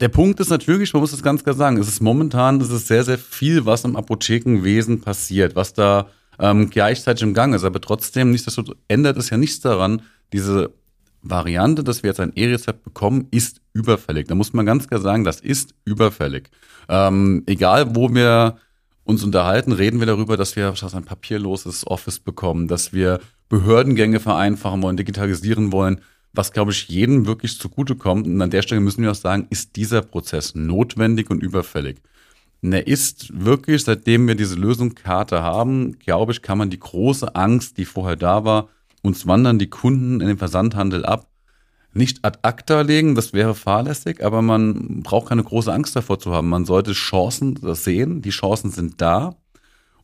der 0.00 0.08
Punkt 0.08 0.40
ist 0.40 0.48
natürlich, 0.48 0.92
man 0.92 1.00
muss 1.02 1.10
das 1.10 1.22
ganz 1.22 1.44
klar 1.44 1.54
sagen, 1.54 1.76
es 1.76 1.88
ist 1.88 2.00
momentan, 2.00 2.60
es 2.60 2.70
ist 2.70 2.88
sehr, 2.88 3.04
sehr 3.04 3.18
viel, 3.18 3.66
was 3.66 3.84
im 3.84 3.96
Apothekenwesen 3.96 5.02
passiert, 5.02 5.54
was 5.56 5.74
da 5.74 6.08
ähm, 6.38 6.70
gleichzeitig 6.70 7.22
im 7.22 7.34
Gang 7.34 7.54
ist. 7.54 7.64
Aber 7.64 7.80
trotzdem, 7.80 8.30
nichtsdestotrotz 8.30 8.78
ändert 8.88 9.18
es 9.18 9.30
ja 9.30 9.36
nichts 9.36 9.60
daran, 9.60 10.02
diese 10.32 10.72
Variante, 11.22 11.84
dass 11.84 12.02
wir 12.02 12.08
jetzt 12.08 12.20
ein 12.20 12.32
E-Rezept 12.34 12.82
bekommen, 12.82 13.28
ist 13.30 13.60
überfällig. 13.74 14.26
Da 14.28 14.34
muss 14.34 14.54
man 14.54 14.64
ganz 14.64 14.88
klar 14.88 15.00
sagen, 15.00 15.24
das 15.24 15.40
ist 15.40 15.74
überfällig. 15.84 16.50
Ähm, 16.88 17.42
egal, 17.46 17.94
wo 17.94 18.12
wir 18.14 18.56
uns 19.04 19.22
unterhalten, 19.22 19.72
reden 19.72 20.00
wir 20.00 20.06
darüber, 20.06 20.36
dass 20.36 20.56
wir 20.56 20.72
ein 20.92 21.04
papierloses 21.04 21.86
Office 21.86 22.20
bekommen, 22.20 22.68
dass 22.68 22.92
wir 22.92 23.20
Behördengänge 23.48 24.20
vereinfachen 24.20 24.82
wollen, 24.82 24.96
digitalisieren 24.96 25.72
wollen, 25.72 26.00
was, 26.32 26.52
glaube 26.52 26.72
ich, 26.72 26.88
jedem 26.88 27.26
wirklich 27.26 27.58
zugutekommt. 27.58 28.26
Und 28.26 28.40
an 28.40 28.50
der 28.50 28.62
Stelle 28.62 28.80
müssen 28.80 29.02
wir 29.02 29.10
auch 29.10 29.16
sagen, 29.16 29.46
ist 29.50 29.76
dieser 29.76 30.02
Prozess 30.02 30.54
notwendig 30.54 31.30
und 31.30 31.42
überfällig. 31.42 31.98
Und 32.62 32.72
er 32.72 32.86
ist 32.86 33.32
wirklich, 33.44 33.84
seitdem 33.84 34.28
wir 34.28 34.34
diese 34.34 34.54
Lösungskarte 34.54 35.42
haben, 35.42 35.98
glaube 35.98 36.32
ich, 36.32 36.42
kann 36.42 36.58
man 36.58 36.70
die 36.70 36.78
große 36.78 37.34
Angst, 37.34 37.78
die 37.78 37.86
vorher 37.86 38.16
da 38.16 38.44
war, 38.44 38.68
uns 39.02 39.26
wandern 39.26 39.58
die 39.58 39.70
Kunden 39.70 40.20
in 40.20 40.28
den 40.28 40.38
Versandhandel 40.38 41.06
ab, 41.06 41.26
nicht 41.92 42.24
ad 42.24 42.38
acta 42.42 42.82
legen, 42.82 43.14
das 43.14 43.32
wäre 43.32 43.54
fahrlässig, 43.54 44.24
aber 44.24 44.42
man 44.42 45.02
braucht 45.02 45.30
keine 45.30 45.42
große 45.42 45.72
Angst 45.72 45.96
davor 45.96 46.18
zu 46.18 46.32
haben. 46.32 46.48
Man 46.48 46.64
sollte 46.64 46.92
Chancen 46.92 47.58
sehen, 47.74 48.22
die 48.22 48.30
Chancen 48.30 48.70
sind 48.70 49.00
da. 49.00 49.34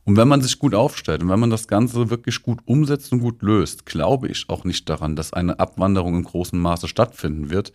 Und 0.07 0.15
wenn 0.15 0.29
man 0.29 0.41
sich 0.41 0.57
gut 0.57 0.73
aufstellt 0.73 1.21
und 1.21 1.27
wenn 1.27 1.41
man 1.41 1.49
das 1.49 1.67
Ganze 1.67 2.09
wirklich 2.09 2.41
gut 2.41 2.61
umsetzt 2.63 3.11
und 3.11 3.19
gut 3.19 3.41
löst, 3.41 3.85
glaube 3.85 4.29
ich 4.29 4.45
auch 4.47 4.63
nicht 4.63 4.87
daran, 4.87 5.17
dass 5.17 5.33
eine 5.33 5.59
Abwanderung 5.59 6.15
im 6.15 6.23
großen 6.23 6.57
Maße 6.57 6.87
stattfinden 6.87 7.49
wird. 7.49 7.73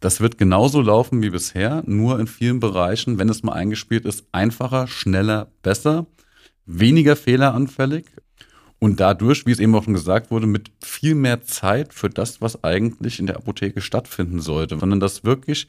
Das 0.00 0.22
wird 0.22 0.38
genauso 0.38 0.80
laufen 0.80 1.20
wie 1.20 1.28
bisher, 1.28 1.82
nur 1.84 2.18
in 2.18 2.28
vielen 2.28 2.60
Bereichen, 2.60 3.18
wenn 3.18 3.28
es 3.28 3.42
mal 3.42 3.52
eingespielt 3.52 4.06
ist, 4.06 4.24
einfacher, 4.32 4.86
schneller, 4.86 5.52
besser, 5.60 6.06
weniger 6.64 7.14
fehleranfällig 7.14 8.06
und 8.78 8.98
dadurch, 8.98 9.44
wie 9.44 9.52
es 9.52 9.60
eben 9.60 9.74
auch 9.74 9.84
schon 9.84 9.92
gesagt 9.92 10.30
wurde, 10.30 10.46
mit 10.46 10.72
viel 10.82 11.14
mehr 11.14 11.42
Zeit 11.42 11.92
für 11.92 12.08
das, 12.08 12.40
was 12.40 12.64
eigentlich 12.64 13.18
in 13.18 13.26
der 13.26 13.36
Apotheke 13.36 13.82
stattfinden 13.82 14.40
sollte, 14.40 14.78
sondern 14.78 14.98
dass 14.98 15.24
wirklich 15.24 15.68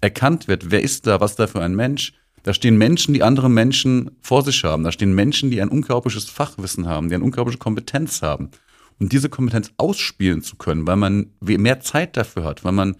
erkannt 0.00 0.46
wird, 0.46 0.70
wer 0.70 0.82
ist 0.82 1.08
da, 1.08 1.20
was 1.20 1.34
da 1.34 1.48
für 1.48 1.62
ein 1.62 1.74
Mensch. 1.74 2.12
Da 2.42 2.52
stehen 2.54 2.76
Menschen, 2.76 3.14
die 3.14 3.22
andere 3.22 3.48
Menschen 3.48 4.10
vor 4.20 4.42
sich 4.42 4.64
haben. 4.64 4.82
Da 4.82 4.92
stehen 4.92 5.14
Menschen, 5.14 5.50
die 5.50 5.62
ein 5.62 5.68
unglaubliches 5.68 6.28
Fachwissen 6.28 6.86
haben, 6.86 7.08
die 7.08 7.14
eine 7.14 7.24
unglaubliche 7.24 7.58
Kompetenz 7.58 8.22
haben. 8.22 8.50
Und 8.98 9.12
diese 9.12 9.28
Kompetenz 9.28 9.72
ausspielen 9.76 10.42
zu 10.42 10.56
können, 10.56 10.86
weil 10.86 10.96
man 10.96 11.30
mehr 11.40 11.80
Zeit 11.80 12.16
dafür 12.16 12.44
hat, 12.44 12.64
weil 12.64 12.72
man 12.72 12.96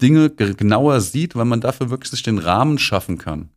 Dinge 0.00 0.30
genauer 0.30 1.00
sieht, 1.00 1.36
weil 1.36 1.44
man 1.44 1.60
dafür 1.60 1.90
wirklich 1.90 2.10
sich 2.10 2.22
den 2.22 2.38
Rahmen 2.38 2.78
schaffen 2.78 3.18
kann. 3.18 3.50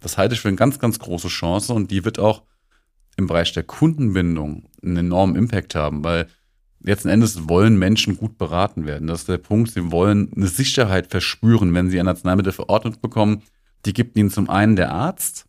Das 0.00 0.16
halte 0.16 0.34
ich 0.34 0.40
für 0.40 0.48
eine 0.48 0.56
ganz, 0.56 0.78
ganz 0.78 0.98
große 0.98 1.28
Chance 1.28 1.72
und 1.74 1.90
die 1.90 2.04
wird 2.04 2.18
auch 2.18 2.42
im 3.16 3.26
Bereich 3.26 3.52
der 3.52 3.64
Kundenbindung 3.64 4.64
einen 4.82 4.96
enormen 4.96 5.36
Impact 5.36 5.74
haben, 5.74 6.02
weil 6.02 6.26
letzten 6.82 7.08
Endes 7.08 7.48
wollen 7.48 7.78
Menschen 7.78 8.16
gut 8.16 8.38
beraten 8.38 8.86
werden. 8.86 9.08
Das 9.08 9.20
ist 9.20 9.28
der 9.28 9.38
Punkt. 9.38 9.72
Sie 9.72 9.92
wollen 9.92 10.32
eine 10.34 10.46
Sicherheit 10.46 11.08
verspüren, 11.08 11.74
wenn 11.74 11.90
sie 11.90 12.00
ein 12.00 12.08
Arzneimittel 12.08 12.52
verordnet 12.52 13.02
bekommen. 13.02 13.42
Die 13.86 13.92
gibt 13.92 14.16
ihnen 14.16 14.30
zum 14.30 14.50
einen 14.50 14.76
der 14.76 14.92
Arzt, 14.92 15.46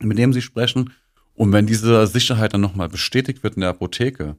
mit 0.00 0.18
dem 0.18 0.32
sie 0.32 0.42
sprechen. 0.42 0.92
Und 1.34 1.52
wenn 1.52 1.66
diese 1.66 2.06
Sicherheit 2.06 2.54
dann 2.54 2.60
nochmal 2.60 2.88
bestätigt 2.88 3.42
wird 3.42 3.54
in 3.54 3.60
der 3.60 3.70
Apotheke, 3.70 4.36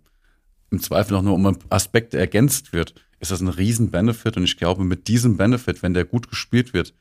im 0.71 0.81
Zweifel 0.81 1.15
auch 1.15 1.21
nur 1.21 1.35
um 1.35 1.57
Aspekte 1.69 2.17
ergänzt 2.17 2.73
wird, 2.73 2.95
ist 3.19 3.31
das 3.31 3.41
ein 3.41 3.47
riesen 3.47 3.91
Benefit. 3.91 4.37
Und 4.37 4.43
ich 4.43 4.57
glaube, 4.57 4.83
mit 4.83 5.07
diesem 5.07 5.37
Benefit, 5.37 5.83
wenn 5.83 5.93
der 5.93 6.05
gut 6.05 6.29
gespielt 6.29 6.73
wird, 6.73 6.93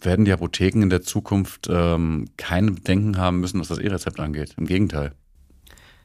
werden 0.00 0.24
die 0.24 0.32
Apotheken 0.32 0.82
in 0.82 0.90
der 0.90 1.02
Zukunft 1.02 1.68
ähm, 1.70 2.26
keine 2.36 2.72
Bedenken 2.72 3.18
haben 3.18 3.40
müssen, 3.40 3.60
was 3.60 3.68
das 3.68 3.78
E-Rezept 3.78 4.20
angeht. 4.20 4.54
Im 4.56 4.66
Gegenteil. 4.66 5.12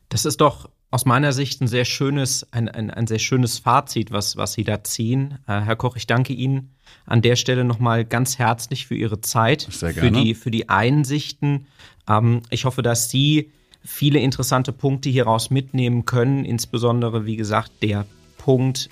Das 0.09 0.25
ist 0.25 0.41
doch 0.41 0.69
aus 0.91 1.05
meiner 1.05 1.33
Sicht 1.33 1.61
ein 1.61 1.67
sehr 1.67 1.85
schönes, 1.85 2.47
ein, 2.51 2.67
ein, 2.67 2.89
ein 2.89 3.07
sehr 3.07 3.19
schönes 3.19 3.59
Fazit, 3.59 4.11
was, 4.11 4.37
was 4.37 4.53
Sie 4.53 4.63
da 4.63 4.83
ziehen. 4.83 5.37
Äh, 5.47 5.61
Herr 5.61 5.75
Koch, 5.75 5.95
ich 5.95 6.07
danke 6.07 6.33
Ihnen 6.33 6.71
an 7.05 7.21
der 7.21 7.35
Stelle 7.35 7.63
nochmal 7.63 8.05
ganz 8.05 8.39
herzlich 8.39 8.87
für 8.87 8.95
Ihre 8.95 9.21
Zeit, 9.21 9.67
für 9.69 10.11
die, 10.11 10.33
für 10.33 10.51
die 10.51 10.69
Einsichten. 10.69 11.67
Ähm, 12.07 12.41
ich 12.49 12.65
hoffe, 12.65 12.81
dass 12.81 13.09
Sie 13.09 13.51
viele 13.83 14.19
interessante 14.19 14.71
Punkte 14.71 15.09
hieraus 15.09 15.51
mitnehmen 15.51 16.05
können, 16.05 16.43
insbesondere, 16.43 17.25
wie 17.25 17.35
gesagt, 17.35 17.71
der 17.81 18.05
Punkt, 18.37 18.89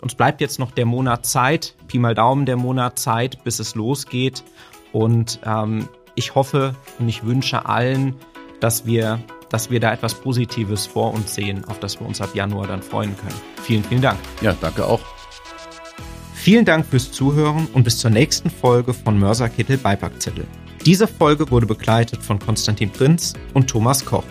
uns 0.00 0.14
bleibt 0.14 0.40
jetzt 0.40 0.58
noch 0.58 0.70
der 0.70 0.86
Monat 0.86 1.26
Zeit, 1.26 1.74
Pi 1.88 1.98
mal 1.98 2.14
Daumen 2.14 2.46
der 2.46 2.56
Monat 2.56 2.98
Zeit, 2.98 3.42
bis 3.44 3.58
es 3.58 3.74
losgeht. 3.74 4.42
Und 4.92 5.40
ähm, 5.44 5.88
ich 6.14 6.34
hoffe 6.34 6.74
und 6.98 7.08
ich 7.08 7.24
wünsche 7.24 7.66
allen, 7.66 8.14
dass 8.60 8.86
wir, 8.86 9.20
dass 9.48 9.70
wir 9.70 9.80
da 9.80 9.92
etwas 9.92 10.14
Positives 10.14 10.86
vor 10.86 11.12
uns 11.12 11.34
sehen, 11.34 11.64
auf 11.66 11.78
das 11.80 12.00
wir 12.00 12.06
uns 12.06 12.20
ab 12.20 12.30
Januar 12.34 12.66
dann 12.66 12.82
freuen 12.82 13.16
können. 13.16 13.40
Vielen, 13.62 13.84
vielen 13.84 14.02
Dank. 14.02 14.18
Ja, 14.40 14.54
danke 14.60 14.84
auch. 14.84 15.00
Vielen 16.34 16.64
Dank 16.64 16.86
fürs 16.86 17.10
Zuhören 17.10 17.66
und 17.72 17.82
bis 17.82 17.98
zur 17.98 18.10
nächsten 18.10 18.50
Folge 18.50 18.94
von 18.94 19.18
Mörserkittel 19.18 19.78
Beipackzettel. 19.78 20.46
Diese 20.84 21.08
Folge 21.08 21.50
wurde 21.50 21.66
begleitet 21.66 22.22
von 22.22 22.38
Konstantin 22.38 22.90
Prinz 22.90 23.32
und 23.54 23.68
Thomas 23.68 24.04
Koch. 24.04 24.22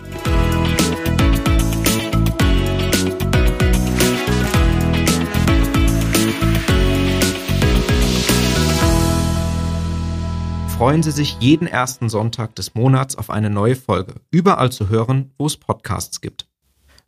Freuen 10.76 11.02
Sie 11.02 11.10
sich 11.10 11.38
jeden 11.40 11.66
ersten 11.66 12.10
Sonntag 12.10 12.54
des 12.54 12.74
Monats 12.74 13.16
auf 13.16 13.30
eine 13.30 13.48
neue 13.48 13.76
Folge, 13.76 14.16
überall 14.30 14.70
zu 14.70 14.90
hören, 14.90 15.32
wo 15.38 15.46
es 15.46 15.56
Podcasts 15.56 16.20
gibt. 16.20 16.50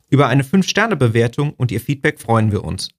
Über 0.09 0.25
eine 0.25 0.41
5-Sterne-Bewertung 0.41 1.53
und 1.53 1.71
Ihr 1.71 1.79
Feedback 1.79 2.19
freuen 2.19 2.51
wir 2.51 2.63
uns. 2.63 2.87